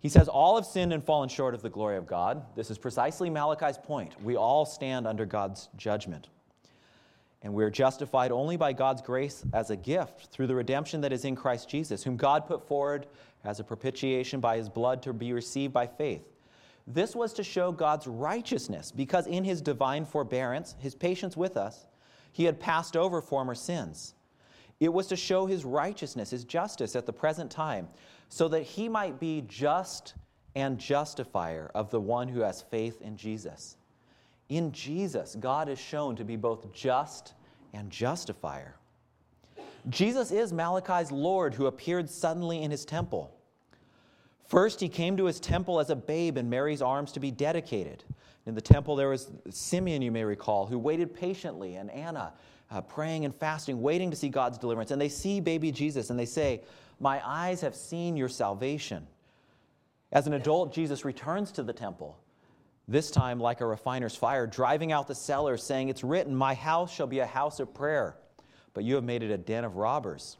He 0.00 0.10
says, 0.10 0.28
All 0.28 0.56
have 0.56 0.66
sinned 0.66 0.92
and 0.92 1.02
fallen 1.02 1.30
short 1.30 1.54
of 1.54 1.62
the 1.62 1.70
glory 1.70 1.96
of 1.96 2.06
God. 2.06 2.42
This 2.54 2.70
is 2.70 2.76
precisely 2.76 3.30
Malachi's 3.30 3.78
point. 3.78 4.20
We 4.22 4.36
all 4.36 4.66
stand 4.66 5.06
under 5.06 5.24
God's 5.24 5.70
judgment. 5.76 6.28
And 7.44 7.52
we 7.52 7.62
are 7.62 7.70
justified 7.70 8.32
only 8.32 8.56
by 8.56 8.72
God's 8.72 9.02
grace 9.02 9.44
as 9.52 9.70
a 9.70 9.76
gift 9.76 10.28
through 10.32 10.46
the 10.46 10.54
redemption 10.54 11.02
that 11.02 11.12
is 11.12 11.26
in 11.26 11.36
Christ 11.36 11.68
Jesus, 11.68 12.02
whom 12.02 12.16
God 12.16 12.46
put 12.46 12.66
forward 12.66 13.06
as 13.44 13.60
a 13.60 13.64
propitiation 13.64 14.40
by 14.40 14.56
his 14.56 14.70
blood 14.70 15.02
to 15.02 15.12
be 15.12 15.34
received 15.34 15.72
by 15.72 15.86
faith. 15.86 16.22
This 16.86 17.14
was 17.14 17.34
to 17.34 17.44
show 17.44 17.70
God's 17.70 18.06
righteousness, 18.06 18.90
because 18.90 19.26
in 19.26 19.44
his 19.44 19.60
divine 19.60 20.06
forbearance, 20.06 20.74
his 20.78 20.94
patience 20.94 21.36
with 21.36 21.58
us, 21.58 21.86
he 22.32 22.44
had 22.44 22.58
passed 22.58 22.96
over 22.96 23.20
former 23.20 23.54
sins. 23.54 24.14
It 24.80 24.92
was 24.92 25.06
to 25.08 25.16
show 25.16 25.46
his 25.46 25.66
righteousness, 25.66 26.30
his 26.30 26.44
justice 26.44 26.96
at 26.96 27.06
the 27.06 27.12
present 27.12 27.50
time, 27.50 27.88
so 28.30 28.48
that 28.48 28.62
he 28.62 28.88
might 28.88 29.20
be 29.20 29.44
just 29.46 30.14
and 30.56 30.78
justifier 30.78 31.70
of 31.74 31.90
the 31.90 32.00
one 32.00 32.28
who 32.28 32.40
has 32.40 32.62
faith 32.62 33.02
in 33.02 33.16
Jesus. 33.16 33.76
In 34.54 34.70
Jesus, 34.70 35.36
God 35.40 35.68
is 35.68 35.80
shown 35.80 36.14
to 36.14 36.22
be 36.22 36.36
both 36.36 36.72
just 36.72 37.34
and 37.72 37.90
justifier. 37.90 38.76
Jesus 39.88 40.30
is 40.30 40.52
Malachi's 40.52 41.10
Lord 41.10 41.54
who 41.54 41.66
appeared 41.66 42.08
suddenly 42.08 42.62
in 42.62 42.70
his 42.70 42.84
temple. 42.84 43.34
First, 44.44 44.78
he 44.78 44.88
came 44.88 45.16
to 45.16 45.24
his 45.24 45.40
temple 45.40 45.80
as 45.80 45.90
a 45.90 45.96
babe 45.96 46.38
in 46.38 46.48
Mary's 46.48 46.82
arms 46.82 47.10
to 47.12 47.20
be 47.20 47.32
dedicated. 47.32 48.04
In 48.46 48.54
the 48.54 48.60
temple, 48.60 48.94
there 48.94 49.08
was 49.08 49.32
Simeon, 49.50 50.02
you 50.02 50.12
may 50.12 50.22
recall, 50.22 50.66
who 50.66 50.78
waited 50.78 51.12
patiently, 51.12 51.74
and 51.74 51.90
Anna 51.90 52.32
uh, 52.70 52.80
praying 52.80 53.24
and 53.24 53.34
fasting, 53.34 53.82
waiting 53.82 54.08
to 54.12 54.16
see 54.16 54.28
God's 54.28 54.56
deliverance. 54.56 54.92
And 54.92 55.00
they 55.00 55.08
see 55.08 55.40
baby 55.40 55.72
Jesus 55.72 56.10
and 56.10 56.18
they 56.18 56.26
say, 56.26 56.62
My 57.00 57.20
eyes 57.28 57.60
have 57.60 57.74
seen 57.74 58.16
your 58.16 58.28
salvation. 58.28 59.04
As 60.12 60.28
an 60.28 60.34
adult, 60.34 60.72
Jesus 60.72 61.04
returns 61.04 61.50
to 61.50 61.64
the 61.64 61.72
temple 61.72 62.20
this 62.86 63.10
time, 63.10 63.40
like 63.40 63.60
a 63.60 63.66
refiner's 63.66 64.14
fire, 64.14 64.46
driving 64.46 64.92
out 64.92 65.08
the 65.08 65.14
sellers, 65.14 65.62
saying, 65.62 65.88
It's 65.88 66.04
written, 66.04 66.34
My 66.34 66.54
house 66.54 66.92
shall 66.92 67.06
be 67.06 67.20
a 67.20 67.26
house 67.26 67.60
of 67.60 67.72
prayer, 67.72 68.16
but 68.74 68.84
you 68.84 68.94
have 68.94 69.04
made 69.04 69.22
it 69.22 69.30
a 69.30 69.38
den 69.38 69.64
of 69.64 69.76
robbers. 69.76 70.36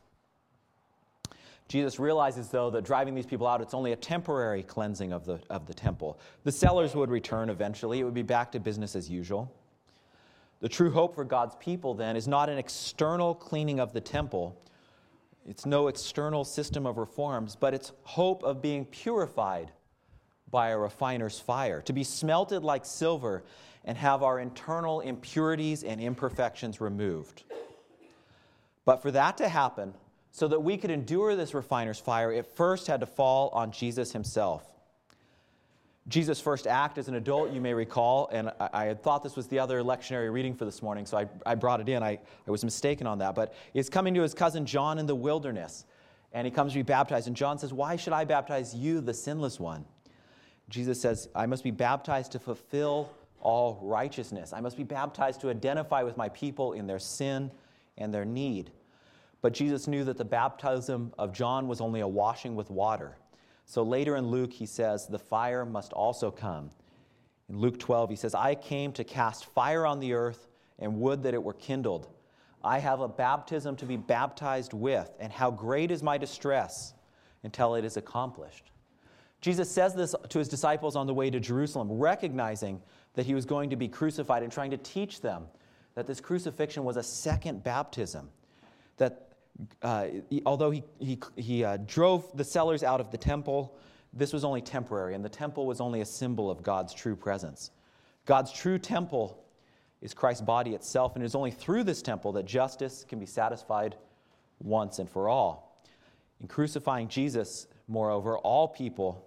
Jesus 1.69 1.99
realizes, 1.99 2.49
though, 2.49 2.69
that 2.71 2.85
driving 2.85 3.15
these 3.15 3.25
people 3.25 3.47
out, 3.47 3.63
it's 3.63 3.73
only 3.73 3.93
a 3.93 3.97
temporary 3.97 4.63
cleansing 4.63 5.13
of 5.13 5.25
the, 5.25 5.41
of 5.49 5.67
the 5.67 5.73
temple. 5.73 6.19
The 6.45 6.53
sellers 6.53 6.95
would 6.95 7.11
return 7.11 7.49
eventually, 7.49 8.01
it 8.01 8.05
would 8.05 8.15
be 8.15 8.23
back 8.23 8.53
to 8.53 8.61
business 8.61 8.95
as 8.95 9.09
usual. 9.09 9.51
The 10.61 10.69
true 10.69 10.91
hope 10.91 11.15
for 11.15 11.25
God's 11.25 11.57
people, 11.57 11.95
then, 11.95 12.17
is 12.17 12.29
not 12.29 12.49
an 12.51 12.59
external 12.59 13.35
cleaning 13.35 13.81
of 13.81 13.93
the 13.93 14.01
temple, 14.01 14.61
it's 15.47 15.67
no 15.67 15.89
external 15.89 16.45
system 16.45 16.87
of 16.87 16.97
reforms, 16.97 17.57
but 17.57 17.75
it's 17.75 17.93
hope 18.03 18.43
of 18.45 18.63
being 18.63 18.85
purified 18.87 19.73
by 20.55 20.69
a 20.69 20.79
refiner's 20.79 21.41
fire, 21.41 21.83
to 21.83 21.93
be 21.93 22.05
smelted 22.05 22.63
like 22.63 22.87
silver 22.87 23.43
and 23.85 23.99
have 23.99 24.23
our 24.23 24.39
internal 24.39 25.01
impurities 25.01 25.83
and 25.83 26.01
imperfections 26.01 26.81
removed. 26.81 27.43
But 28.85 29.03
for 29.03 29.11
that 29.11 29.37
to 29.39 29.49
happen, 29.49 29.95
so 30.31 30.47
that 30.47 30.61
we 30.61 30.77
could 30.77 30.93
endure 30.93 31.35
this 31.35 31.55
refiner's 31.55 31.99
fire, 31.99 32.33
it 32.33 32.47
first 32.47 32.87
had 32.87 33.01
to 33.01 33.07
fall 33.07 33.49
on 33.49 33.73
Jesus 33.73 34.13
himself. 34.13 34.65
Jesus' 36.07 36.41
first 36.41 36.69
act 36.69 36.99
as 36.99 37.09
an 37.09 37.17
adult, 37.17 37.51
you 37.51 37.61
may 37.61 37.75
recall, 37.75 38.29
and 38.31 38.53
I, 38.61 38.85
had 38.85 39.03
thought 39.03 39.25
this 39.25 39.35
was 39.35 39.49
the 39.49 39.59
other 39.59 39.83
lectionary 39.83 40.33
reading 40.33 40.55
for 40.55 40.67
this 40.67 40.83
morning, 40.83 41.05
so 41.05 41.19
I, 41.19 41.27
I 41.45 41.57
brought 41.57 41.81
it 41.81 41.89
in. 41.89 42.01
I, 42.01 42.21
I 42.47 42.51
was 42.51 42.63
mistaken 42.63 43.09
on 43.09 43.19
that. 43.19 43.35
But 43.35 43.55
he's 43.73 43.91
coming 43.91 44.15
to 44.15 44.23
his 44.23 44.35
cousin 44.35 44.67
John 44.67 45.01
in 45.01 45.07
the 45.07 45.17
wilderness, 45.17 45.85
and 46.33 46.47
he 46.47 46.53
comes 46.53 46.75
to 46.75 46.79
be 46.79 46.83
baptized. 46.83 47.27
And 47.27 47.35
John 47.35 47.59
says, 47.59 47.73
Why 47.73 47.97
should 47.97 48.13
I 48.13 48.25
baptize 48.25 48.73
you, 48.73 49.01
the 49.01 49.15
sinless 49.15 49.59
one? 49.59 49.85
Jesus 50.69 51.01
says, 51.01 51.29
I 51.35 51.47
must 51.47 51.63
be 51.63 51.71
baptized 51.71 52.33
to 52.33 52.39
fulfill 52.39 53.11
all 53.41 53.79
righteousness. 53.83 54.53
I 54.53 54.61
must 54.61 54.77
be 54.77 54.85
baptized 54.85 55.41
to 55.43 55.51
identify 55.51 56.03
with 56.03 56.17
my 56.17 56.31
people 56.31 56.73
in 56.73 56.87
their 56.87 56.99
sin 56.99 57.51
and 57.99 58.13
their 58.13 58.25
need. 58.25 58.71
But 59.43 59.53
Jesus 59.53 59.87
knew 59.87 60.05
that 60.05 60.17
the 60.17 60.25
baptism 60.25 61.13
of 61.19 61.33
John 61.33 61.69
was 61.69 61.81
only 61.81 62.01
a 62.01 62.09
washing 62.09 62.57
with 62.57 62.71
water. 62.71 63.19
So 63.67 63.83
later 63.83 64.17
in 64.17 64.29
Luke, 64.29 64.53
he 64.53 64.67
says, 64.67 65.07
the 65.07 65.19
fire 65.19 65.67
must 65.67 65.93
also 65.93 66.31
come. 66.31 66.71
In 67.51 67.59
Luke 67.59 67.79
12, 67.79 68.11
he 68.11 68.17
says, 68.17 68.35
I 68.35 68.55
came 68.55 68.93
to 68.93 69.05
cast 69.05 69.45
fire 69.47 69.87
on 69.87 70.01
the 70.01 70.15
earth 70.15 70.49
and 70.79 71.01
would 71.01 71.23
that 71.23 71.35
it 71.35 71.43
were 71.43 71.53
kindled. 71.53 72.09
I 72.63 72.79
have 72.79 73.01
a 73.01 73.09
baptism 73.09 73.77
to 73.77 73.85
be 73.85 73.99
baptized 73.99 74.73
with, 74.73 75.11
and 75.21 75.31
how 75.31 75.51
great 75.51 75.91
is 75.91 76.03
my 76.03 76.17
distress 76.17 76.95
until 77.43 77.75
it 77.75 77.85
is 77.85 77.99
accomplished. 77.99 78.71
Jesus 79.45 79.71
says 79.71 79.95
this 79.95 80.15
to 80.31 80.39
his 80.39 80.49
disciples 80.49 80.97
on 80.97 81.07
the 81.07 81.13
way 81.13 81.29
to 81.29 81.39
Jerusalem, 81.39 81.93
recognizing 81.93 82.81
that 83.13 83.27
he 83.27 83.35
was 83.35 83.45
going 83.45 83.69
to 83.69 83.77
be 83.77 83.89
crucified 83.89 84.43
and 84.43 84.51
trying 84.51 84.71
to 84.71 84.79
teach 84.79 85.21
them 85.21 85.45
that 85.95 86.07
this 86.07 86.19
crucifixion 86.19 86.83
was 86.83 86.97
a 86.97 87.03
second 87.03 87.63
baptism. 87.63 88.31
That 88.97 89.35
uh, 89.83 90.07
he, 90.31 90.41
although 90.47 90.71
he, 90.71 90.83
he, 90.99 91.21
he 91.37 91.63
uh, 91.63 91.77
drove 91.85 92.35
the 92.35 92.43
sellers 92.43 92.83
out 92.83 93.03
of 93.03 93.11
the 93.11 93.19
temple, 93.19 93.77
this 94.15 94.33
was 94.33 94.47
only 94.47 94.63
temporary, 94.63 95.15
and 95.15 95.23
the 95.23 95.29
temple 95.29 95.67
was 95.67 95.79
only 95.79 96.01
a 96.01 96.07
symbol 96.07 96.51
of 96.51 96.63
God's 96.63 96.95
true 96.95 97.15
presence. 97.15 97.71
God's 98.25 98.51
true 98.51 98.79
temple 98.79 99.45
is 100.01 100.15
Christ's 100.15 100.41
body 100.41 100.71
itself, 100.71 101.17
and 101.17 101.23
it 101.23 101.27
is 101.27 101.35
only 101.35 101.51
through 101.51 101.85
this 101.85 102.01
temple 102.01 102.33
that 102.33 102.47
justice 102.47 103.05
can 103.07 103.19
be 103.19 103.27
satisfied 103.27 103.95
once 104.59 105.01
and 105.01 105.11
for 105.11 105.29
all. 105.29 105.85
In 106.41 106.49
crucifying 106.49 107.09
Jesus, 107.09 107.67
moreover, 107.89 108.39
all 108.39 108.69
people 108.69 109.23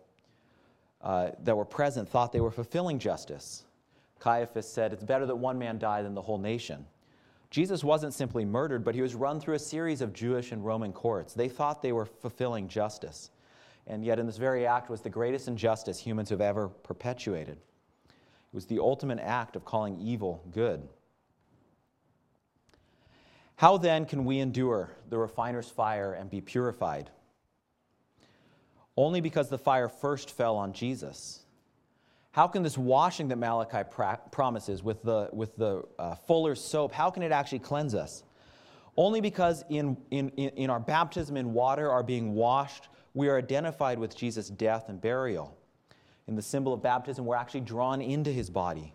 uh, 1.08 1.32
that 1.40 1.56
were 1.56 1.64
present 1.64 2.08
thought 2.08 2.34
they 2.34 2.42
were 2.42 2.52
fulfilling 2.52 3.00
justice. 3.00 3.64
Caiaphas 4.20 4.68
said, 4.68 4.92
It's 4.92 5.06
better 5.06 5.26
that 5.26 5.38
one 5.38 5.58
man 5.58 5.80
die 5.80 6.02
than 6.02 6.14
the 6.14 6.22
whole 6.22 6.38
nation. 6.38 6.86
Jesus 7.50 7.82
wasn't 7.82 8.14
simply 8.14 8.44
murdered, 8.44 8.84
but 8.84 8.94
he 8.94 9.02
was 9.02 9.16
run 9.16 9.40
through 9.40 9.56
a 9.56 9.60
series 9.60 10.02
of 10.02 10.12
Jewish 10.12 10.52
and 10.52 10.66
Roman 10.66 10.92
courts. 10.92 11.34
They 11.34 11.48
thought 11.48 11.82
they 11.82 11.94
were 11.94 12.06
fulfilling 12.06 12.68
justice. 12.68 13.32
and 13.88 14.04
yet 14.04 14.20
in 14.20 14.26
this 14.26 14.36
very 14.36 14.68
act 14.68 14.90
was 14.90 15.00
the 15.00 15.10
greatest 15.10 15.48
injustice 15.48 15.98
humans 15.98 16.30
have 16.30 16.42
ever 16.42 16.68
perpetuated. 16.68 17.58
It 18.10 18.54
was 18.54 18.66
the 18.66 18.80
ultimate 18.80 19.20
act 19.20 19.56
of 19.56 19.64
calling 19.64 19.98
evil 20.02 20.44
good. 20.52 20.90
How 23.56 23.78
then 23.78 24.06
can 24.06 24.26
we 24.26 24.40
endure 24.40 24.92
the 25.10 25.18
refiner's 25.18 25.70
fire 25.70 26.12
and 26.12 26.30
be 26.30 26.42
purified? 26.42 27.12
Only 28.98 29.22
because 29.22 29.48
the 29.48 29.58
fire 29.58 29.88
first 29.88 30.32
fell 30.32 30.58
on 30.58 30.74
Jesus. 30.74 31.42
How 32.32 32.48
can 32.48 32.64
this 32.64 32.78
washing 32.78 33.30
that 33.30 33.38
Malachi 33.38 33.88
pra- 33.90 34.20
promises 34.32 34.84
with 34.84 35.04
the, 35.04 35.30
with 35.32 35.56
the 35.56 35.84
uh, 35.98 36.16
soap, 36.56 36.92
how 36.92 37.10
can 37.10 37.24
it 37.24 37.32
actually 37.32 37.60
cleanse 37.60 37.96
us? 37.96 38.24
Only 38.96 39.22
because 39.22 39.64
in, 39.70 39.96
in, 40.12 40.30
in 40.30 40.70
our 40.70 40.80
baptism 40.80 41.38
in 41.38 41.54
water, 41.54 41.92
our 41.92 42.04
being 42.04 42.34
washed, 42.34 42.90
we 43.14 43.30
are 43.30 43.38
identified 43.38 44.00
with 44.00 44.16
Jesus' 44.16 44.50
death 44.50 44.90
and 44.90 45.00
burial. 45.00 45.56
In 46.28 46.36
the 46.36 46.42
symbol 46.42 46.74
of 46.74 46.82
baptism, 46.82 47.26
we're 47.26 47.36
actually 47.36 47.62
drawn 47.62 48.02
into 48.02 48.32
his 48.32 48.50
body. 48.50 48.94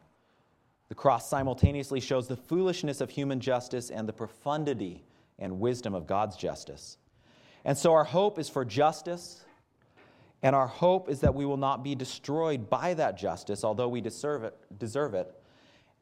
The 0.88 0.94
cross 0.94 1.28
simultaneously 1.28 2.00
shows 2.00 2.28
the 2.28 2.36
foolishness 2.36 3.00
of 3.00 3.10
human 3.10 3.40
justice 3.40 3.90
and 3.90 4.08
the 4.08 4.12
profundity 4.12 5.04
and 5.38 5.58
wisdom 5.58 5.94
of 5.94 6.06
God's 6.06 6.36
justice. 6.36 6.98
And 7.64 7.78
so 7.78 7.92
our 7.92 8.04
hope 8.04 8.38
is 8.38 8.48
for 8.48 8.64
justice, 8.64 9.42
and 10.42 10.56
our 10.56 10.66
hope 10.66 11.08
is 11.08 11.20
that 11.20 11.34
we 11.34 11.46
will 11.46 11.56
not 11.56 11.84
be 11.84 11.94
destroyed 11.94 12.68
by 12.68 12.94
that 12.94 13.16
justice, 13.16 13.64
although 13.64 13.88
we 13.88 14.00
deserve 14.00 14.44
it. 14.44 14.56
Deserve 14.78 15.14
it. 15.14 15.32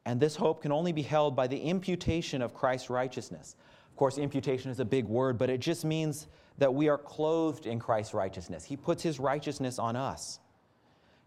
And 0.05 0.19
this 0.19 0.35
hope 0.35 0.63
can 0.63 0.71
only 0.71 0.91
be 0.91 1.03
held 1.03 1.35
by 1.35 1.47
the 1.47 1.59
imputation 1.59 2.41
of 2.41 2.53
Christ's 2.53 2.89
righteousness. 2.89 3.55
Of 3.89 3.95
course, 3.95 4.17
imputation 4.17 4.71
is 4.71 4.79
a 4.79 4.85
big 4.85 5.05
word, 5.05 5.37
but 5.37 5.49
it 5.49 5.59
just 5.59 5.85
means 5.85 6.27
that 6.57 6.73
we 6.73 6.89
are 6.89 6.97
clothed 6.97 7.67
in 7.67 7.79
Christ's 7.79 8.13
righteousness. 8.13 8.63
He 8.63 8.75
puts 8.75 9.03
his 9.03 9.19
righteousness 9.19 9.77
on 9.77 9.95
us, 9.95 10.39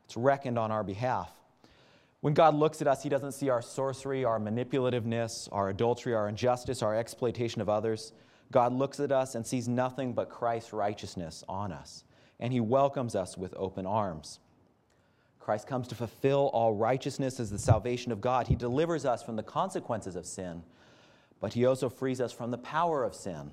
it's 0.06 0.16
reckoned 0.16 0.58
on 0.58 0.70
our 0.72 0.82
behalf. 0.82 1.32
When 2.24 2.32
God 2.32 2.54
looks 2.54 2.80
at 2.80 2.88
us, 2.88 3.02
He 3.02 3.10
doesn't 3.10 3.32
see 3.32 3.50
our 3.50 3.60
sorcery, 3.60 4.24
our 4.24 4.40
manipulativeness, 4.40 5.46
our 5.52 5.68
adultery, 5.68 6.14
our 6.14 6.26
injustice, 6.26 6.82
our 6.82 6.96
exploitation 6.96 7.60
of 7.60 7.68
others. 7.68 8.14
God 8.50 8.72
looks 8.72 8.98
at 8.98 9.12
us 9.12 9.34
and 9.34 9.46
sees 9.46 9.68
nothing 9.68 10.14
but 10.14 10.30
Christ's 10.30 10.72
righteousness 10.72 11.44
on 11.50 11.70
us, 11.70 12.04
and 12.40 12.52
He 12.52 12.60
welcomes 12.60 13.14
us 13.14 13.36
with 13.36 13.54
open 13.56 13.86
arms. 13.86 14.40
Christ 15.40 15.66
comes 15.66 15.86
to 15.88 15.94
fulfill 15.94 16.50
all 16.54 16.72
righteousness 16.72 17.38
as 17.38 17.50
the 17.50 17.58
salvation 17.58 18.10
of 18.12 18.20
God. 18.20 18.46
He 18.46 18.54
delivers 18.54 19.04
us 19.04 19.22
from 19.22 19.36
the 19.36 19.42
consequences 19.42 20.16
of 20.16 20.24
sin, 20.24 20.62
but 21.40 21.52
He 21.52 21.66
also 21.66 21.88
frees 21.88 22.20
us 22.20 22.32
from 22.32 22.50
the 22.50 22.58
power 22.58 23.04
of 23.04 23.14
sin. 23.14 23.52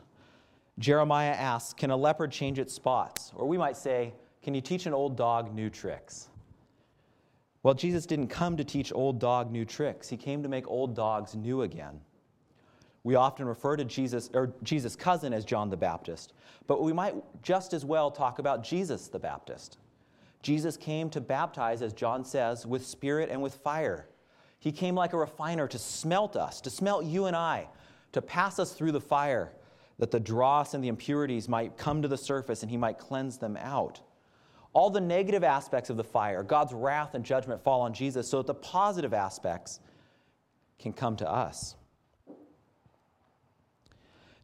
Jeremiah 0.80 1.32
asks, 1.32 1.74
Can 1.74 1.92
a 1.92 1.98
leopard 1.98 2.32
change 2.32 2.60
its 2.60 2.74
spots? 2.74 3.34
Or 3.36 3.46
we 3.46 3.58
might 3.58 3.76
say, 3.76 4.14
Can 4.42 4.54
you 4.54 4.62
teach 4.62 4.86
an 4.86 4.94
old 4.94 5.18
dog 5.18 5.54
new 5.54 5.70
tricks? 5.70 6.30
Well, 7.64 7.74
Jesus 7.74 8.06
didn't 8.06 8.28
come 8.30 8.58
to 8.58 8.64
teach 8.64 8.92
old 8.94 9.20
dog 9.20 9.52
new 9.52 9.66
tricks. 9.66 10.10
He 10.10 10.18
came 10.18 10.42
to 10.44 10.50
make 10.50 10.68
old 10.68 10.96
dogs 10.96 11.36
new 11.36 11.62
again. 11.62 12.00
We 13.04 13.16
often 13.16 13.48
refer 13.48 13.76
to 13.78 13.84
Jesus 13.84 14.30
or 14.34 14.54
Jesus' 14.64 14.96
cousin 14.96 15.34
as 15.34 15.44
John 15.44 15.70
the 15.70 15.78
Baptist, 15.78 16.34
but 16.68 16.84
we 16.84 16.94
might 16.94 17.16
just 17.42 17.74
as 17.74 17.84
well 17.84 18.12
talk 18.12 18.40
about 18.40 18.64
Jesus 18.64 19.08
the 19.08 19.20
Baptist. 19.20 19.78
Jesus 20.44 20.78
came 20.78 21.10
to 21.12 21.22
baptize, 21.22 21.82
as 21.82 21.94
John 21.94 22.26
says, 22.26 22.66
with 22.66 22.86
spirit 22.86 23.30
and 23.30 23.42
with 23.42 23.56
fire. 23.56 24.08
He 24.60 24.72
came 24.72 24.96
like 24.96 25.14
a 25.14 25.18
refiner 25.18 25.68
to 25.68 25.80
smelt 25.80 26.36
us, 26.36 26.62
to 26.62 26.70
smelt 26.70 27.06
you 27.06 27.26
and 27.26 27.36
I, 27.36 27.68
to 28.12 28.22
pass 28.22 28.60
us 28.60 28.74
through 28.74 28.92
the 28.92 29.02
fire, 29.02 29.52
that 29.98 30.12
the 30.12 30.20
dross 30.20 30.74
and 30.74 30.84
the 30.84 30.88
impurities 30.88 31.50
might 31.50 31.78
come 31.78 32.02
to 32.02 32.08
the 32.08 32.18
surface 32.18 32.62
and 32.62 32.70
he 32.70 32.78
might 32.78 33.00
cleanse 33.00 33.38
them 33.38 33.58
out. 33.58 34.02
All 34.74 34.90
the 34.90 35.02
negative 35.02 35.44
aspects 35.44 35.90
of 35.90 35.98
the 35.98 36.04
fire, 36.04 36.44
God's 36.44 36.74
wrath 36.74 37.14
and 37.14 37.26
judgment 37.26 37.64
fall 37.64 37.82
on 37.82 37.94
Jesus 37.94 38.30
so 38.30 38.38
that 38.38 38.48
the 38.48 38.54
positive 38.54 39.14
aspects 39.14 39.80
can 40.80 40.94
come 40.94 41.16
to 41.18 41.30
us. 41.30 41.76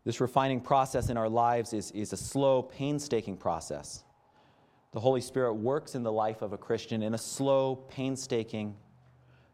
This 0.07 0.21
refining 0.21 0.61
process 0.61 1.09
in 1.09 1.17
our 1.17 1.27
lives 1.27 1.73
is, 1.73 1.91
is 1.91 2.13
a 2.13 2.17
slow, 2.17 2.61
painstaking 2.61 3.35
process. 3.35 4.05
The 4.93 5.01
Holy 5.01 5.19
Spirit 5.19 5.55
works 5.55 5.95
in 5.95 6.03
the 6.03 6.11
life 6.13 6.41
of 6.41 6.53
a 6.53 6.57
Christian 6.57 7.03
in 7.03 7.13
a 7.13 7.17
slow, 7.17 7.75
painstaking, 7.75 8.77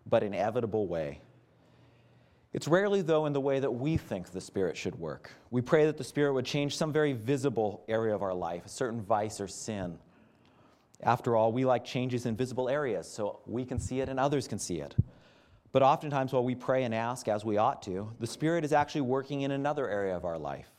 but 0.06 0.22
inevitable 0.22 0.86
way. 0.86 1.22
It's 2.54 2.68
rarely, 2.68 3.02
though, 3.02 3.26
in 3.26 3.34
the 3.34 3.42
way 3.42 3.60
that 3.62 3.72
we 3.72 3.98
think 3.98 4.30
the 4.30 4.39
Spirit 4.39 4.78
should 4.78 4.94
work. 5.00 5.32
We 5.50 5.62
pray 5.62 5.88
that 5.88 5.98
the 5.98 6.04
Spirit 6.04 6.34
would 6.34 6.46
change 6.46 6.78
some 6.78 6.94
very 6.94 7.13
visible 7.13 7.84
area 7.88 8.13
of 8.13 8.22
our 8.22 8.36
life, 8.36 8.68
a 8.68 8.70
certain 8.70 9.02
vice 9.02 9.42
or 9.42 9.48
sin 9.48 9.98
after 11.06 11.36
all, 11.36 11.52
we 11.52 11.66
like 11.66 11.84
changes 11.84 12.26
in 12.26 12.36
visible 12.36 12.70
areas, 12.70 13.10
so 13.10 13.39
we 13.46 13.66
can 13.66 13.80
see 13.80 14.00
it 14.00 14.10
and 14.10 14.20
others 14.20 14.48
can 14.48 14.58
see 14.58 14.80
it. 14.80 14.96
But 15.74 15.82
oftentimes, 15.82 16.32
while 16.32 16.44
we 16.44 16.54
pray 16.56 16.84
and 16.84 16.94
ask 16.94 17.28
as 17.28 17.44
we 17.44 17.58
ought 17.58 17.82
to, 17.84 18.10
the 18.20 18.28
Spirit 18.28 18.64
is 18.64 18.72
actually 18.72 19.02
working 19.02 19.42
in 19.42 19.52
another 19.52 19.90
area 19.90 20.16
of 20.16 20.24
our 20.24 20.38
life. 20.38 20.70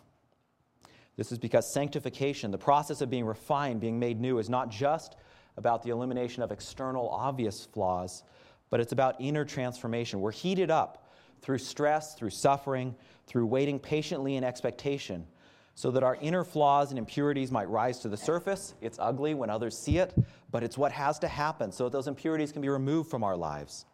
This 1.16 1.32
is 1.32 1.38
because 1.38 1.70
sanctification, 1.70 2.52
the 2.52 2.58
process 2.58 3.00
of 3.00 3.10
being 3.10 3.26
refined, 3.26 3.80
being 3.80 3.98
made 3.98 4.20
new, 4.20 4.38
is 4.38 4.48
not 4.48 4.70
just 4.70 5.16
about 5.56 5.82
the 5.82 5.90
elimination 5.90 6.44
of 6.44 6.52
external 6.52 7.08
obvious 7.08 7.66
flaws, 7.66 8.22
but 8.70 8.80
it's 8.80 8.92
about 8.92 9.20
inner 9.20 9.44
transformation. 9.44 10.20
We're 10.20 10.32
heated 10.32 10.70
up 10.70 11.08
through 11.42 11.58
stress, 11.58 12.14
through 12.14 12.30
suffering, 12.30 12.94
through 13.26 13.46
waiting 13.46 13.80
patiently 13.80 14.36
in 14.36 14.44
expectation 14.44 15.26
so 15.74 15.90
that 15.90 16.04
our 16.04 16.16
inner 16.20 16.44
flaws 16.44 16.90
and 16.90 16.98
impurities 16.98 17.50
might 17.50 17.68
rise 17.68 17.98
to 18.00 18.08
the 18.08 18.16
surface. 18.16 18.74
It's 18.80 18.98
ugly 19.00 19.34
when 19.34 19.50
others 19.50 19.76
see 19.76 19.98
it, 19.98 20.14
but 20.52 20.62
it's 20.62 20.78
what 20.78 20.92
has 20.92 21.18
to 21.18 21.28
happen 21.28 21.72
so 21.72 21.84
that 21.84 21.92
those 21.92 22.06
impurities 22.06 22.52
can 22.52 22.62
be 22.62 22.68
removed 22.68 23.10
from 23.10 23.24
our 23.24 23.36
lives. 23.36 23.86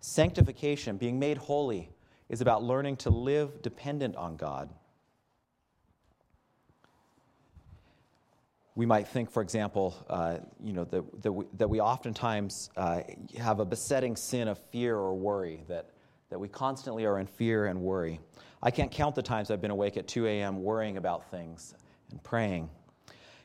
Sanctification, 0.00 0.96
being 0.96 1.18
made 1.18 1.36
holy, 1.36 1.90
is 2.28 2.40
about 2.40 2.62
learning 2.62 2.96
to 2.96 3.10
live 3.10 3.60
dependent 3.60 4.16
on 4.16 4.36
God. 4.36 4.70
We 8.74 8.86
might 8.86 9.08
think, 9.08 9.30
for 9.30 9.42
example, 9.42 9.94
uh, 10.08 10.38
you 10.62 10.72
know, 10.72 10.84
that, 10.84 11.22
that, 11.22 11.32
we, 11.32 11.44
that 11.58 11.68
we 11.68 11.80
oftentimes 11.80 12.70
uh, 12.76 13.02
have 13.38 13.60
a 13.60 13.64
besetting 13.64 14.16
sin 14.16 14.48
of 14.48 14.58
fear 14.70 14.96
or 14.96 15.14
worry, 15.14 15.64
that, 15.68 15.90
that 16.30 16.38
we 16.38 16.48
constantly 16.48 17.04
are 17.04 17.18
in 17.18 17.26
fear 17.26 17.66
and 17.66 17.80
worry. 17.80 18.20
I 18.62 18.70
can't 18.70 18.90
count 18.90 19.14
the 19.14 19.22
times 19.22 19.50
I've 19.50 19.60
been 19.60 19.70
awake 19.70 19.96
at 19.96 20.08
2 20.08 20.26
a.m. 20.26 20.62
worrying 20.62 20.96
about 20.96 21.30
things 21.30 21.74
and 22.10 22.22
praying. 22.22 22.70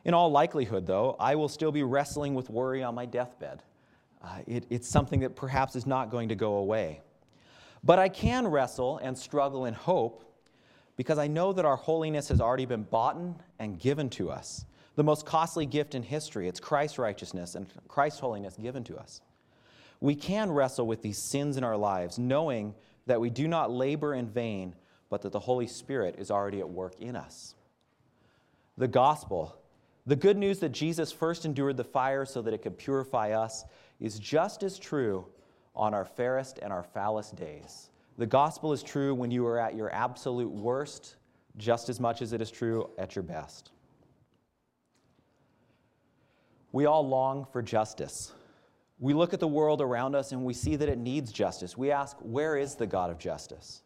In 0.05 0.13
all 0.13 0.31
likelihood, 0.31 0.85
though, 0.85 1.15
I 1.19 1.35
will 1.35 1.49
still 1.49 1.71
be 1.71 1.83
wrestling 1.83 2.35
with 2.35 2.49
worry 2.49 2.83
on 2.83 2.95
my 2.95 3.05
deathbed. 3.05 3.61
Uh, 4.25 4.39
it, 4.47 4.65
it's 4.69 4.87
something 4.87 5.19
that 5.19 5.35
perhaps 5.35 5.75
is 5.75 5.85
not 5.85 6.09
going 6.09 6.29
to 6.29 6.35
go 6.35 6.55
away. 6.55 7.01
But 7.83 7.99
I 7.99 8.09
can 8.09 8.47
wrestle 8.47 8.97
and 8.97 9.15
struggle 9.17 9.65
and 9.65 9.75
hope 9.75 10.23
because 10.97 11.19
I 11.19 11.27
know 11.27 11.53
that 11.53 11.65
our 11.65 11.75
holiness 11.75 12.29
has 12.29 12.41
already 12.41 12.65
been 12.65 12.83
bought 12.83 13.17
and 13.59 13.79
given 13.79 14.09
to 14.11 14.31
us. 14.31 14.65
The 14.95 15.03
most 15.03 15.25
costly 15.25 15.65
gift 15.65 15.93
in 15.93 16.01
history, 16.01 16.47
it's 16.47 16.59
Christ's 16.59 16.97
righteousness 16.97 17.55
and 17.55 17.67
Christ's 17.87 18.19
holiness 18.19 18.55
given 18.55 18.83
to 18.85 18.97
us. 18.97 19.21
We 19.99 20.15
can 20.15 20.51
wrestle 20.51 20.87
with 20.87 21.01
these 21.01 21.17
sins 21.17 21.57
in 21.57 21.63
our 21.63 21.77
lives, 21.77 22.17
knowing 22.17 22.73
that 23.05 23.21
we 23.21 23.29
do 23.29 23.47
not 23.47 23.71
labor 23.71 24.15
in 24.15 24.27
vain 24.27 24.73
but 25.09 25.21
that 25.21 25.31
the 25.31 25.39
Holy 25.39 25.67
Spirit 25.67 26.15
is 26.17 26.31
already 26.31 26.59
at 26.59 26.69
work 26.69 26.99
in 26.99 27.15
us. 27.15 27.55
The 28.77 28.87
gospel, 28.87 29.57
the 30.05 30.15
good 30.15 30.37
news 30.37 30.59
that 30.59 30.69
Jesus 30.69 31.11
first 31.11 31.45
endured 31.45 31.77
the 31.77 31.83
fire 31.83 32.25
so 32.25 32.41
that 32.41 32.53
it 32.53 32.61
could 32.61 32.77
purify 32.77 33.31
us, 33.31 33.63
is 33.99 34.19
just 34.19 34.63
as 34.63 34.77
true 34.77 35.25
on 35.75 35.93
our 35.93 36.05
fairest 36.05 36.59
and 36.59 36.71
our 36.71 36.83
foulest 36.83 37.35
days. 37.35 37.89
The 38.17 38.25
gospel 38.25 38.71
is 38.71 38.81
true 38.81 39.13
when 39.13 39.31
you 39.31 39.45
are 39.45 39.59
at 39.59 39.75
your 39.75 39.93
absolute 39.93 40.51
worst, 40.51 41.15
just 41.57 41.89
as 41.89 41.99
much 41.99 42.21
as 42.21 42.33
it 42.33 42.41
is 42.41 42.49
true 42.49 42.89
at 42.97 43.15
your 43.15 43.23
best. 43.23 43.71
We 46.71 46.85
all 46.85 47.07
long 47.07 47.45
for 47.51 47.61
justice. 47.61 48.33
We 48.99 49.13
look 49.13 49.33
at 49.33 49.39
the 49.39 49.47
world 49.47 49.81
around 49.81 50.15
us 50.15 50.31
and 50.31 50.45
we 50.45 50.53
see 50.53 50.75
that 50.77 50.89
it 50.89 50.97
needs 50.97 51.31
justice. 51.31 51.77
We 51.77 51.91
ask, 51.91 52.17
where 52.21 52.57
is 52.57 52.75
the 52.75 52.87
God 52.87 53.09
of 53.09 53.17
justice? 53.17 53.81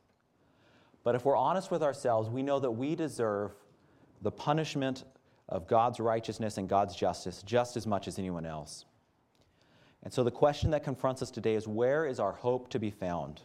But 1.04 1.16
if 1.16 1.26
we're 1.26 1.36
honest 1.36 1.72
with 1.72 1.82
ourselves, 1.82 2.30
we 2.30 2.44
know 2.44 2.60
that 2.60 2.72
we 2.72 2.96
deserve 2.96 3.52
the 4.22 4.32
punishment 4.32 5.06
of 5.48 5.68
God's 5.68 6.00
righteousness 6.00 6.58
and 6.58 6.70
God's 6.70 6.96
justice 6.96 7.42
just 7.44 7.78
as 7.78 7.88
much 7.88 8.08
as 8.08 8.20
anyone 8.20 8.46
else. 8.46 8.86
And 10.04 10.14
so 10.14 10.24
the 10.24 10.32
question 10.32 10.72
that 10.72 10.84
confronts 10.84 11.22
us 11.22 11.32
today 11.32 11.56
is 11.56 11.68
where 11.68 12.06
is 12.06 12.20
our 12.20 12.32
hope 12.32 12.70
to 12.70 12.80
be 12.80 12.90
found? 12.90 13.42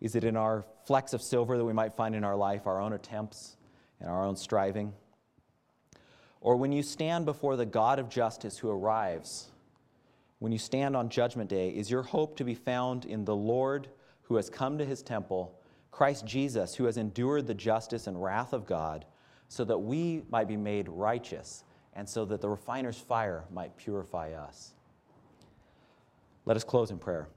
Is 0.00 0.16
it 0.16 0.24
in 0.24 0.36
our 0.36 0.64
flecks 0.86 1.12
of 1.12 1.22
silver 1.22 1.56
that 1.56 1.64
we 1.64 1.72
might 1.72 1.94
find 1.94 2.14
in 2.14 2.24
our 2.24 2.36
life, 2.36 2.66
our 2.66 2.80
own 2.80 2.92
attempts 2.92 3.56
and 4.00 4.10
our 4.10 4.24
own 4.24 4.36
striving? 4.36 4.92
Or 6.40 6.56
when 6.56 6.72
you 6.72 6.82
stand 6.82 7.24
before 7.24 7.56
the 7.56 7.64
God 7.64 7.98
of 7.98 8.10
justice 8.10 8.58
who 8.58 8.70
arrives, 8.70 9.50
when 10.40 10.52
you 10.52 10.58
stand 10.58 10.94
on 10.94 11.08
Judgment 11.08 11.48
Day, 11.48 11.70
is 11.70 11.90
your 11.90 12.02
hope 12.02 12.36
to 12.36 12.44
be 12.44 12.54
found 12.54 13.06
in 13.06 13.24
the 13.24 13.34
Lord 13.34 13.88
who 14.22 14.36
has 14.36 14.50
come 14.50 14.76
to 14.78 14.84
his 14.84 15.02
temple 15.02 15.58
Christ 15.90 16.26
Jesus, 16.26 16.74
who 16.74 16.84
has 16.84 16.96
endured 16.96 17.46
the 17.46 17.54
justice 17.54 18.08
and 18.08 18.20
wrath 18.20 18.52
of 18.52 18.66
God, 18.66 19.06
so 19.48 19.64
that 19.64 19.78
we 19.78 20.24
might 20.28 20.48
be 20.48 20.56
made 20.56 20.88
righteous 20.88 21.62
and 21.94 22.08
so 22.08 22.24
that 22.24 22.40
the 22.40 22.48
refiner's 22.48 22.98
fire 22.98 23.44
might 23.52 23.76
purify 23.76 24.32
us. 24.32 24.73
Let 26.46 26.56
us 26.56 26.64
close 26.64 26.90
in 26.90 26.98
prayer. 26.98 27.28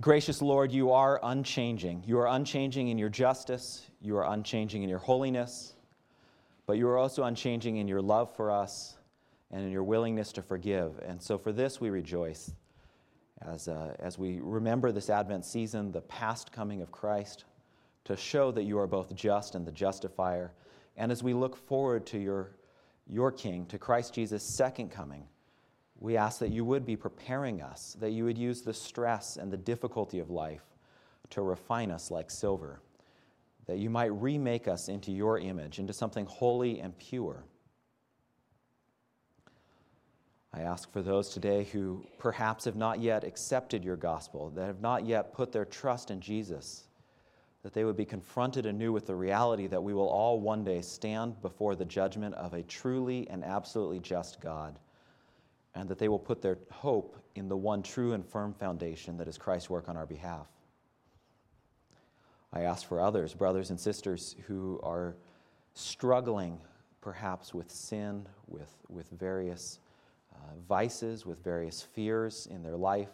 Gracious 0.00 0.42
Lord, 0.42 0.72
you 0.72 0.90
are 0.90 1.20
unchanging. 1.22 2.02
You 2.06 2.18
are 2.18 2.26
unchanging 2.26 2.88
in 2.88 2.98
your 2.98 3.08
justice, 3.08 3.86
you 4.00 4.16
are 4.16 4.32
unchanging 4.32 4.82
in 4.82 4.88
your 4.88 4.98
holiness, 4.98 5.74
but 6.66 6.78
you 6.78 6.88
are 6.88 6.98
also 6.98 7.24
unchanging 7.24 7.76
in 7.76 7.86
your 7.86 8.02
love 8.02 8.34
for 8.34 8.50
us 8.50 8.96
and 9.52 9.64
in 9.64 9.70
your 9.70 9.84
willingness 9.84 10.32
to 10.32 10.42
forgive. 10.42 10.98
And 11.06 11.22
so 11.22 11.38
for 11.38 11.52
this 11.52 11.80
we 11.80 11.90
rejoice 11.90 12.52
as, 13.42 13.68
uh, 13.68 13.94
as 13.98 14.18
we 14.18 14.40
remember 14.40 14.90
this 14.90 15.10
Advent 15.10 15.44
season, 15.44 15.92
the 15.92 16.00
past 16.02 16.50
coming 16.50 16.82
of 16.82 16.90
Christ, 16.90 17.44
to 18.04 18.16
show 18.16 18.50
that 18.52 18.64
you 18.64 18.78
are 18.78 18.86
both 18.86 19.14
just 19.14 19.54
and 19.54 19.66
the 19.66 19.72
justifier. 19.72 20.52
And 20.96 21.12
as 21.12 21.22
we 21.22 21.34
look 21.34 21.56
forward 21.56 22.04
to 22.06 22.18
your, 22.18 22.50
your 23.06 23.30
King, 23.30 23.66
to 23.66 23.78
Christ 23.78 24.14
Jesus' 24.14 24.42
second 24.42 24.90
coming, 24.90 25.24
we 26.00 26.16
ask 26.16 26.38
that 26.40 26.50
you 26.50 26.64
would 26.64 26.84
be 26.84 26.96
preparing 26.96 27.62
us, 27.62 27.96
that 28.00 28.10
you 28.10 28.24
would 28.24 28.38
use 28.38 28.62
the 28.62 28.74
stress 28.74 29.36
and 29.36 29.52
the 29.52 29.56
difficulty 29.56 30.18
of 30.18 30.30
life 30.30 30.64
to 31.30 31.42
refine 31.42 31.90
us 31.90 32.10
like 32.10 32.30
silver, 32.30 32.80
that 33.66 33.78
you 33.78 33.88
might 33.90 34.12
remake 34.20 34.68
us 34.68 34.88
into 34.88 35.12
your 35.12 35.38
image, 35.38 35.78
into 35.78 35.92
something 35.92 36.26
holy 36.26 36.80
and 36.80 36.96
pure. 36.98 37.44
I 40.52 40.60
ask 40.60 40.92
for 40.92 41.02
those 41.02 41.30
today 41.30 41.64
who 41.64 42.04
perhaps 42.18 42.64
have 42.66 42.76
not 42.76 43.00
yet 43.00 43.24
accepted 43.24 43.84
your 43.84 43.96
gospel, 43.96 44.50
that 44.50 44.66
have 44.66 44.80
not 44.80 45.04
yet 45.04 45.32
put 45.32 45.50
their 45.50 45.64
trust 45.64 46.10
in 46.10 46.20
Jesus, 46.20 46.84
that 47.62 47.72
they 47.72 47.84
would 47.84 47.96
be 47.96 48.04
confronted 48.04 48.66
anew 48.66 48.92
with 48.92 49.06
the 49.06 49.16
reality 49.16 49.66
that 49.66 49.82
we 49.82 49.94
will 49.94 50.08
all 50.08 50.38
one 50.38 50.62
day 50.62 50.80
stand 50.80 51.40
before 51.40 51.74
the 51.74 51.84
judgment 51.84 52.34
of 52.34 52.54
a 52.54 52.62
truly 52.62 53.28
and 53.30 53.42
absolutely 53.42 53.98
just 53.98 54.40
God 54.40 54.78
and 55.74 55.88
that 55.88 55.98
they 55.98 56.08
will 56.08 56.18
put 56.18 56.40
their 56.40 56.58
hope 56.70 57.16
in 57.34 57.48
the 57.48 57.56
one 57.56 57.82
true 57.82 58.12
and 58.12 58.24
firm 58.24 58.54
foundation 58.54 59.16
that 59.16 59.26
is 59.26 59.36
Christ's 59.36 59.68
work 59.68 59.88
on 59.88 59.96
our 59.96 60.06
behalf. 60.06 60.46
I 62.52 62.62
ask 62.62 62.86
for 62.86 63.00
others, 63.00 63.34
brothers 63.34 63.70
and 63.70 63.80
sisters, 63.80 64.36
who 64.46 64.78
are 64.82 65.16
struggling 65.74 66.60
perhaps 67.00 67.52
with 67.52 67.70
sin, 67.70 68.26
with, 68.46 68.72
with 68.88 69.10
various 69.10 69.80
uh, 70.32 70.54
vices, 70.68 71.26
with 71.26 71.42
various 71.42 71.82
fears 71.82 72.46
in 72.50 72.62
their 72.62 72.76
life, 72.76 73.10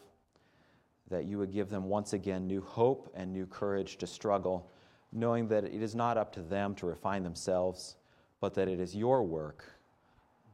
that 1.09 1.25
you 1.25 1.39
would 1.39 1.53
give 1.53 1.71
them 1.71 1.85
once 1.85 2.13
again 2.13 2.47
new 2.47 2.61
hope 2.61 3.11
and 3.15 3.33
new 3.33 3.47
courage 3.47 3.97
to 3.97 4.07
struggle, 4.07 4.71
knowing 5.13 5.49
that 5.49 5.65
it 5.65 5.83
is 5.83 5.95
not 5.95 6.19
up 6.19 6.33
to 6.35 6.43
them 6.43 6.75
to 6.75 6.87
refine 6.87 7.23
themselves, 7.23 7.97
but 8.41 8.53
that 8.55 8.69
it 8.69 8.79
is 8.79 8.95
your 8.95 9.23
work, 9.23 9.65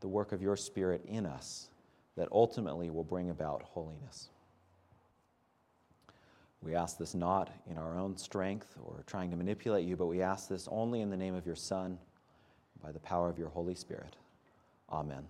the 0.00 0.08
work 0.08 0.30
of 0.30 0.40
your 0.40 0.56
Spirit 0.56 1.04
in 1.06 1.26
us 1.26 1.70
that 2.16 2.28
ultimately 2.32 2.90
will 2.90 3.04
bring 3.04 3.30
about 3.30 3.62
holiness. 3.62 4.28
We 6.62 6.74
ask 6.74 6.98
this 6.98 7.14
not 7.14 7.50
in 7.70 7.76
our 7.76 7.98
own 7.98 8.16
strength 8.16 8.76
or 8.82 9.04
trying 9.06 9.30
to 9.30 9.36
manipulate 9.36 9.86
you, 9.86 9.96
but 9.96 10.06
we 10.06 10.22
ask 10.22 10.48
this 10.48 10.66
only 10.70 11.00
in 11.00 11.10
the 11.10 11.16
name 11.16 11.34
of 11.34 11.46
your 11.46 11.54
Son, 11.54 11.98
by 12.82 12.92
the 12.92 12.98
power 12.98 13.28
of 13.28 13.38
your 13.38 13.48
Holy 13.48 13.74
Spirit. 13.74 14.16
Amen. 14.90 15.24